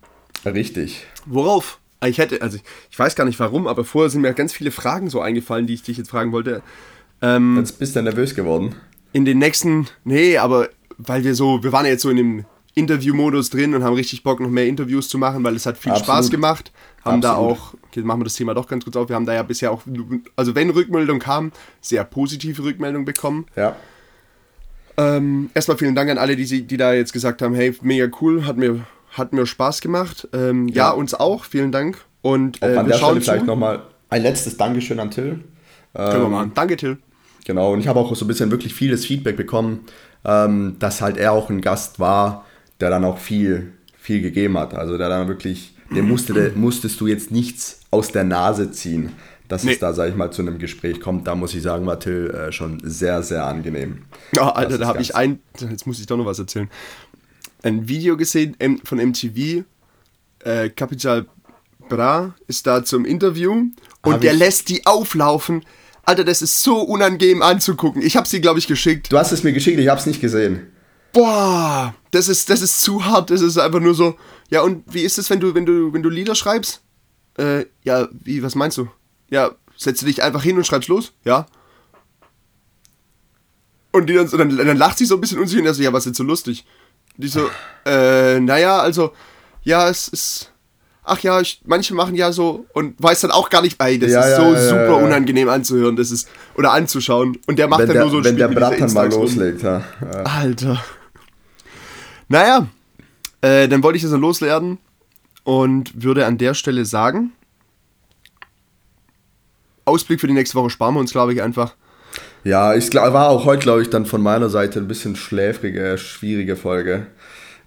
[0.46, 1.06] Richtig.
[1.26, 1.80] Worauf?
[2.06, 5.10] Ich hätte, also ich weiß gar nicht warum, aber vorher sind mir ganz viele Fragen
[5.10, 6.62] so eingefallen, die ich dich jetzt fragen wollte.
[7.22, 8.76] Ähm, jetzt bist du nervös geworden.
[9.14, 12.46] In den nächsten, nee, aber weil wir so, wir waren ja jetzt so in dem
[12.76, 15.92] Interview-Modus drin und haben richtig Bock, noch mehr Interviews zu machen, weil es hat viel
[15.92, 16.06] Absolut.
[16.06, 16.72] Spaß gemacht.
[17.04, 17.24] Haben Absolut.
[17.24, 19.42] da auch, okay, machen wir das Thema doch ganz kurz auf, wir haben da ja
[19.42, 19.82] bisher auch,
[20.36, 21.52] also wenn Rückmeldung kam,
[21.82, 23.48] sehr positive Rückmeldung bekommen.
[23.56, 23.76] Ja.
[24.98, 28.46] Ähm, erstmal vielen Dank an alle, die, die da jetzt gesagt haben, hey, mega cool,
[28.46, 30.28] hat mir, hat mir Spaß gemacht.
[30.34, 30.90] Ähm, ja.
[30.90, 30.92] ja.
[30.92, 31.98] uns auch, vielen Dank.
[32.22, 35.44] Und äh, an der Stelle vielleicht nochmal ein letztes Dankeschön an Till.
[35.96, 36.52] Ähm, Können wir machen.
[36.54, 36.98] Danke, Till.
[37.48, 39.86] Genau, und ich habe auch so ein bisschen wirklich vieles Feedback bekommen,
[40.26, 42.46] ähm, dass halt er auch ein Gast war,
[42.82, 44.74] der dann auch viel, viel gegeben hat.
[44.74, 49.14] Also der dann wirklich, dem musste, der, musstest du jetzt nichts aus der Nase ziehen,
[49.48, 49.72] dass nee.
[49.72, 51.26] es da, sag ich mal, zu einem Gespräch kommt.
[51.26, 54.00] Da muss ich sagen, war Till äh, schon sehr, sehr angenehm.
[54.36, 56.70] Ja, Alter, da habe ich ein, jetzt muss ich doch noch was erzählen.
[57.64, 59.64] Ein Video gesehen von MTV,
[60.44, 61.28] äh, Capital
[61.88, 63.54] Bra ist da zum Interview
[64.02, 65.64] und hab der lässt die auflaufen
[66.08, 68.02] Alter, das ist so unangenehm anzugucken.
[68.02, 69.12] Ich habe sie, glaube ich, geschickt.
[69.12, 70.72] Du hast es mir geschickt, ich habe es nicht gesehen.
[71.12, 73.30] Boah, das ist, das ist zu hart.
[73.30, 74.18] Das ist einfach nur so.
[74.50, 76.82] Ja, und wie ist es, wenn du, wenn du, wenn du Lieder schreibst?
[77.38, 78.88] Äh, ja, wie, was meinst du?
[79.30, 81.12] Ja, setzt du dich einfach hin und schreibst los?
[81.26, 81.46] Ja.
[83.92, 85.92] Und die dann, dann, dann lacht sie so ein bisschen unsicher und er so, ja,
[85.92, 86.66] was ist jetzt so lustig?
[87.18, 87.50] die so,
[87.86, 89.12] äh, naja, also,
[89.64, 90.54] ja, es ist
[91.08, 94.12] ach ja, ich, manche machen ja so und weiß dann auch gar nicht, ey, das
[94.12, 97.88] ja, ist so ja, super unangenehm anzuhören, das ist oder anzuschauen und der macht wenn
[97.88, 99.84] dann der, nur so ein Wenn Spiel der Brat dann mal loslegt, ja.
[100.24, 100.84] Alter.
[102.28, 102.68] Naja,
[103.42, 104.80] äh, dann wollte ich das dann loslernen
[105.44, 107.32] und würde an der Stelle sagen,
[109.86, 111.74] Ausblick für die nächste Woche sparen wir uns, glaube ich, einfach.
[112.44, 116.58] Ja, ich war auch heute, glaube ich, dann von meiner Seite ein bisschen schläfrige, schwierige
[116.58, 117.08] Folge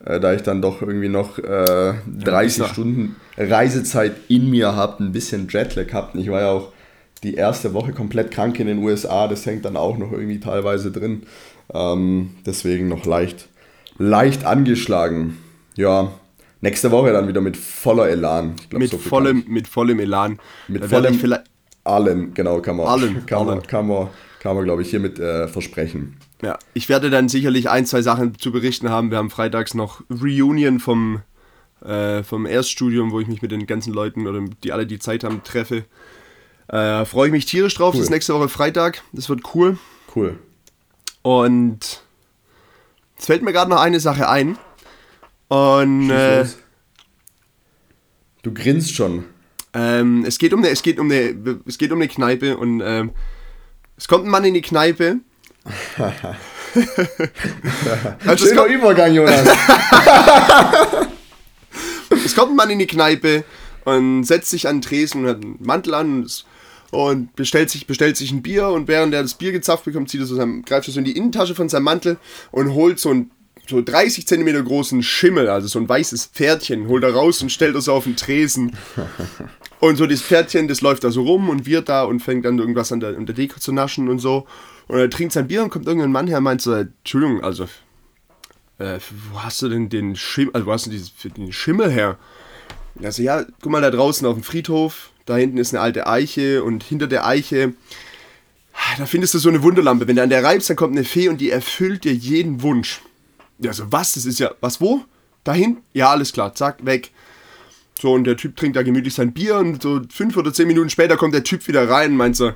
[0.04, 5.04] äh, da ich dann doch irgendwie noch äh, 30 ja, Stunden Reisezeit in mir habe,
[5.04, 6.18] ein bisschen Jetlag habe.
[6.18, 6.72] Ich war ja auch
[7.22, 10.90] die erste Woche komplett krank in den USA, das hängt dann auch noch irgendwie teilweise
[10.90, 11.24] drin.
[11.72, 13.48] Ähm, deswegen noch leicht,
[13.98, 15.36] leicht angeschlagen.
[15.76, 16.12] Ja,
[16.60, 18.54] nächste Woche dann wieder mit voller Elan.
[18.58, 20.38] Ich glaub, mit, so vollem, mit vollem Elan.
[20.68, 21.18] Mit vollem
[21.84, 23.58] allen, genau, kann man, allen, kann allen.
[23.58, 24.08] man, kann man,
[24.40, 26.16] kann man glaube ich, hiermit äh, versprechen.
[26.42, 29.10] Ja, ich werde dann sicherlich ein, zwei Sachen zu berichten haben.
[29.10, 31.20] Wir haben freitags noch Reunion vom,
[31.84, 35.24] äh, vom Erststudium, wo ich mich mit den ganzen Leuten oder die alle die Zeit
[35.24, 35.84] haben treffe.
[36.68, 37.94] Äh, Freue ich mich tierisch drauf.
[37.94, 38.00] Cool.
[38.00, 39.02] Das ist nächste Woche Freitag.
[39.12, 39.78] Das wird cool.
[40.16, 40.38] Cool.
[41.20, 42.02] Und
[43.18, 44.56] es fällt mir gerade noch eine Sache ein.
[45.48, 46.46] Und äh,
[48.42, 49.24] du grinst schon.
[49.74, 52.80] Ähm, es geht um eine, es geht um eine, es geht um eine Kneipe und
[52.82, 53.10] ähm,
[54.00, 55.20] es kommt ein Mann in die Kneipe.
[58.26, 59.46] also Schöner kommt, Übergang, Jonas.
[62.24, 63.44] es kommt ein Mann in die Kneipe
[63.84, 66.46] und setzt sich an den Tresen und hat einen Mantel an und,
[66.92, 70.20] und bestellt, sich, bestellt sich ein Bier und während er das Bier gezapft bekommt, zieht
[70.20, 72.16] er so seinem, greift er so in die Innentasche von seinem Mantel
[72.52, 73.30] und holt so ein
[73.68, 77.76] so 30 Zentimeter großen Schimmel, also so ein weißes Pferdchen, holt er raus und stellt
[77.76, 78.74] das auf den Tresen.
[79.80, 82.58] Und so das Pferdchen, das läuft da so rum und wird da und fängt dann
[82.58, 84.46] irgendwas an der, an der Deko zu naschen und so.
[84.88, 87.64] Und er trinkt sein Bier und kommt irgendein Mann her und meint so, Entschuldigung, also,
[88.78, 88.98] äh,
[89.30, 92.18] wo hast du denn den Schimmel, also wo hast du dieses, den Schimmel her?
[93.02, 96.62] Also ja, guck mal da draußen auf dem Friedhof, da hinten ist eine alte Eiche
[96.62, 97.72] und hinter der Eiche,
[98.98, 100.08] da findest du so eine Wunderlampe.
[100.08, 103.00] Wenn du an der reibst, dann kommt eine Fee und die erfüllt dir jeden Wunsch.
[103.58, 104.14] Ja, so was?
[104.14, 105.04] Das ist ja, was, wo?
[105.44, 105.78] Dahin?
[105.92, 107.10] Ja, alles klar, zack, weg.
[108.00, 110.88] So, und der Typ trinkt da gemütlich sein Bier und so fünf oder zehn Minuten
[110.88, 112.52] später kommt der Typ wieder rein meint so,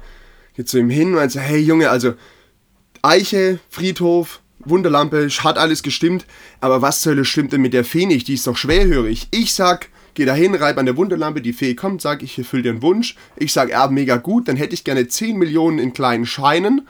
[0.56, 2.14] geht zu ihm hin meint so, hey Junge, also
[3.02, 6.24] Eiche, Friedhof, Wunderlampe, hat alles gestimmt,
[6.60, 8.28] aber was zur Hölle stimmt denn mit der Fee nicht?
[8.28, 9.28] Die ist doch schwerhörig.
[9.30, 12.62] Ich sag, geh da hin, reib an der Wunderlampe, die Fee kommt, sag, ich erfülle
[12.62, 13.14] dir einen Wunsch.
[13.36, 16.88] Ich sag, ja, mega gut, dann hätte ich gerne 10 Millionen in kleinen Scheinen.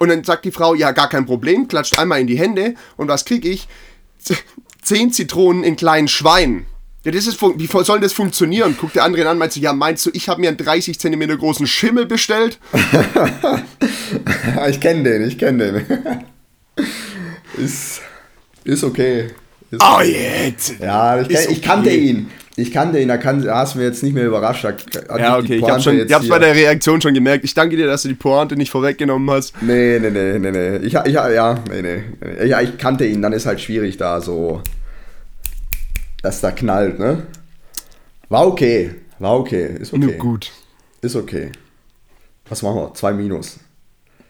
[0.00, 3.06] Und dann sagt die Frau, ja, gar kein Problem, klatscht einmal in die Hände und
[3.06, 3.68] was krieg ich?
[4.82, 6.66] 10 Zitronen in kleinen Schweinen.
[7.06, 8.76] Ja, das ist, wie soll das funktionieren?
[8.76, 11.38] Guckt der andere an, meinst du, ja, meinst du, ich habe mir einen 30 cm
[11.38, 12.58] großen Schimmel bestellt?
[14.68, 16.84] ich kenne den, ich kenne den.
[17.58, 18.00] ist,
[18.64, 19.28] ist okay.
[19.70, 20.80] Ist oh, jetzt!
[20.80, 21.46] Ja, ich, okay.
[21.48, 22.28] ich kannte ihn.
[22.56, 24.64] Ich kannte ihn, da, kann, hast du mir jetzt nicht mehr überrascht.
[24.64, 27.44] ja, okay, ich habe schon, ich hab's bei der Reaktion schon gemerkt.
[27.44, 29.54] Ich danke dir, dass du die Pointe nicht vorweggenommen hast.
[29.62, 30.76] Nee, nee, nee, nee, nee.
[30.78, 32.46] Ich, ich, ja, nee, nee.
[32.48, 34.60] Ja, ich kannte ihn, dann ist halt schwierig da so,
[36.22, 37.26] dass da knallt, ne?
[38.28, 40.04] War okay, war okay, ist okay.
[40.04, 40.50] Nur gut.
[41.00, 41.52] Ist okay.
[42.48, 42.94] Was machen wir?
[42.94, 43.58] Zwei Minus.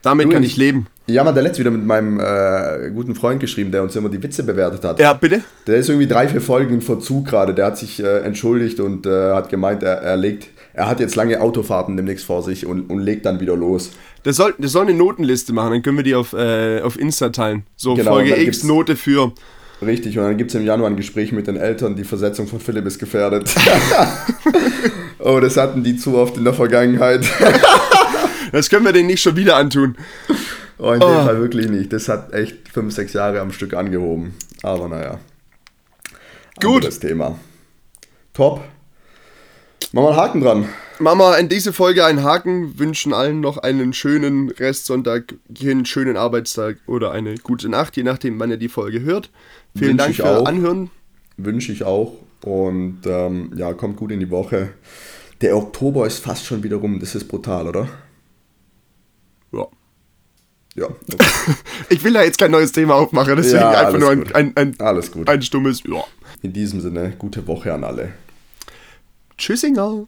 [0.01, 0.87] Damit du, kann ich leben.
[1.07, 4.21] Ja, man, der letzte wieder mit meinem äh, guten Freund geschrieben, der uns immer die
[4.21, 4.99] Witze bewertet hat.
[4.99, 5.41] Ja, bitte?
[5.65, 7.53] Der ist irgendwie drei, vier Folgen in Verzug gerade.
[7.53, 11.15] Der hat sich äh, entschuldigt und äh, hat gemeint, er, er legt, er hat jetzt
[11.15, 13.91] lange Autofahrten demnächst vor sich und, und legt dann wieder los.
[14.25, 17.29] Der soll, der soll eine Notenliste machen, dann können wir die auf, äh, auf Insta
[17.29, 17.63] teilen.
[17.75, 19.31] So genau, Folge X, Note für.
[19.81, 22.59] Richtig, und dann gibt es im Januar ein Gespräch mit den Eltern, die Versetzung von
[22.59, 23.53] Philipp ist gefährdet.
[25.19, 27.25] oh, das hatten die zu oft in der Vergangenheit.
[28.51, 29.95] das können wir denen nicht schon wieder antun.
[30.79, 31.25] Oh, in dem oh.
[31.25, 31.93] Fall wirklich nicht.
[31.93, 34.33] Das hat echt fünf, sechs Jahre am Stück angehoben.
[34.63, 35.19] Aber naja.
[36.59, 36.83] Gut.
[36.83, 37.37] Das Thema.
[38.33, 38.63] Top.
[39.91, 40.69] Machen wir einen Haken dran.
[40.99, 46.17] Machen wir in diese Folge einen Haken, wünschen allen noch einen schönen Restsonntag, einen schönen
[46.17, 49.29] Arbeitstag oder eine gute Nacht, je nachdem, wann ihr die Folge hört.
[49.75, 50.45] Vielen Dank für auch.
[50.45, 50.89] Anhören.
[51.37, 52.13] Wünsche ich auch.
[52.43, 54.69] Und ähm, ja, kommt gut in die Woche.
[55.41, 56.99] Der Oktober ist fast schon wieder rum.
[56.99, 57.87] Das ist brutal, oder?
[59.51, 59.67] Ja.
[60.75, 60.85] Ja.
[60.85, 61.25] Okay.
[61.89, 64.75] ich will da jetzt kein neues Thema aufmachen, deswegen ja, einfach nur ein, ein, ein,
[64.79, 65.27] alles gut.
[65.29, 66.03] ein stummes Ja.
[66.41, 68.13] In diesem Sinne, gute Woche an alle.
[69.37, 70.07] Tschüssinger.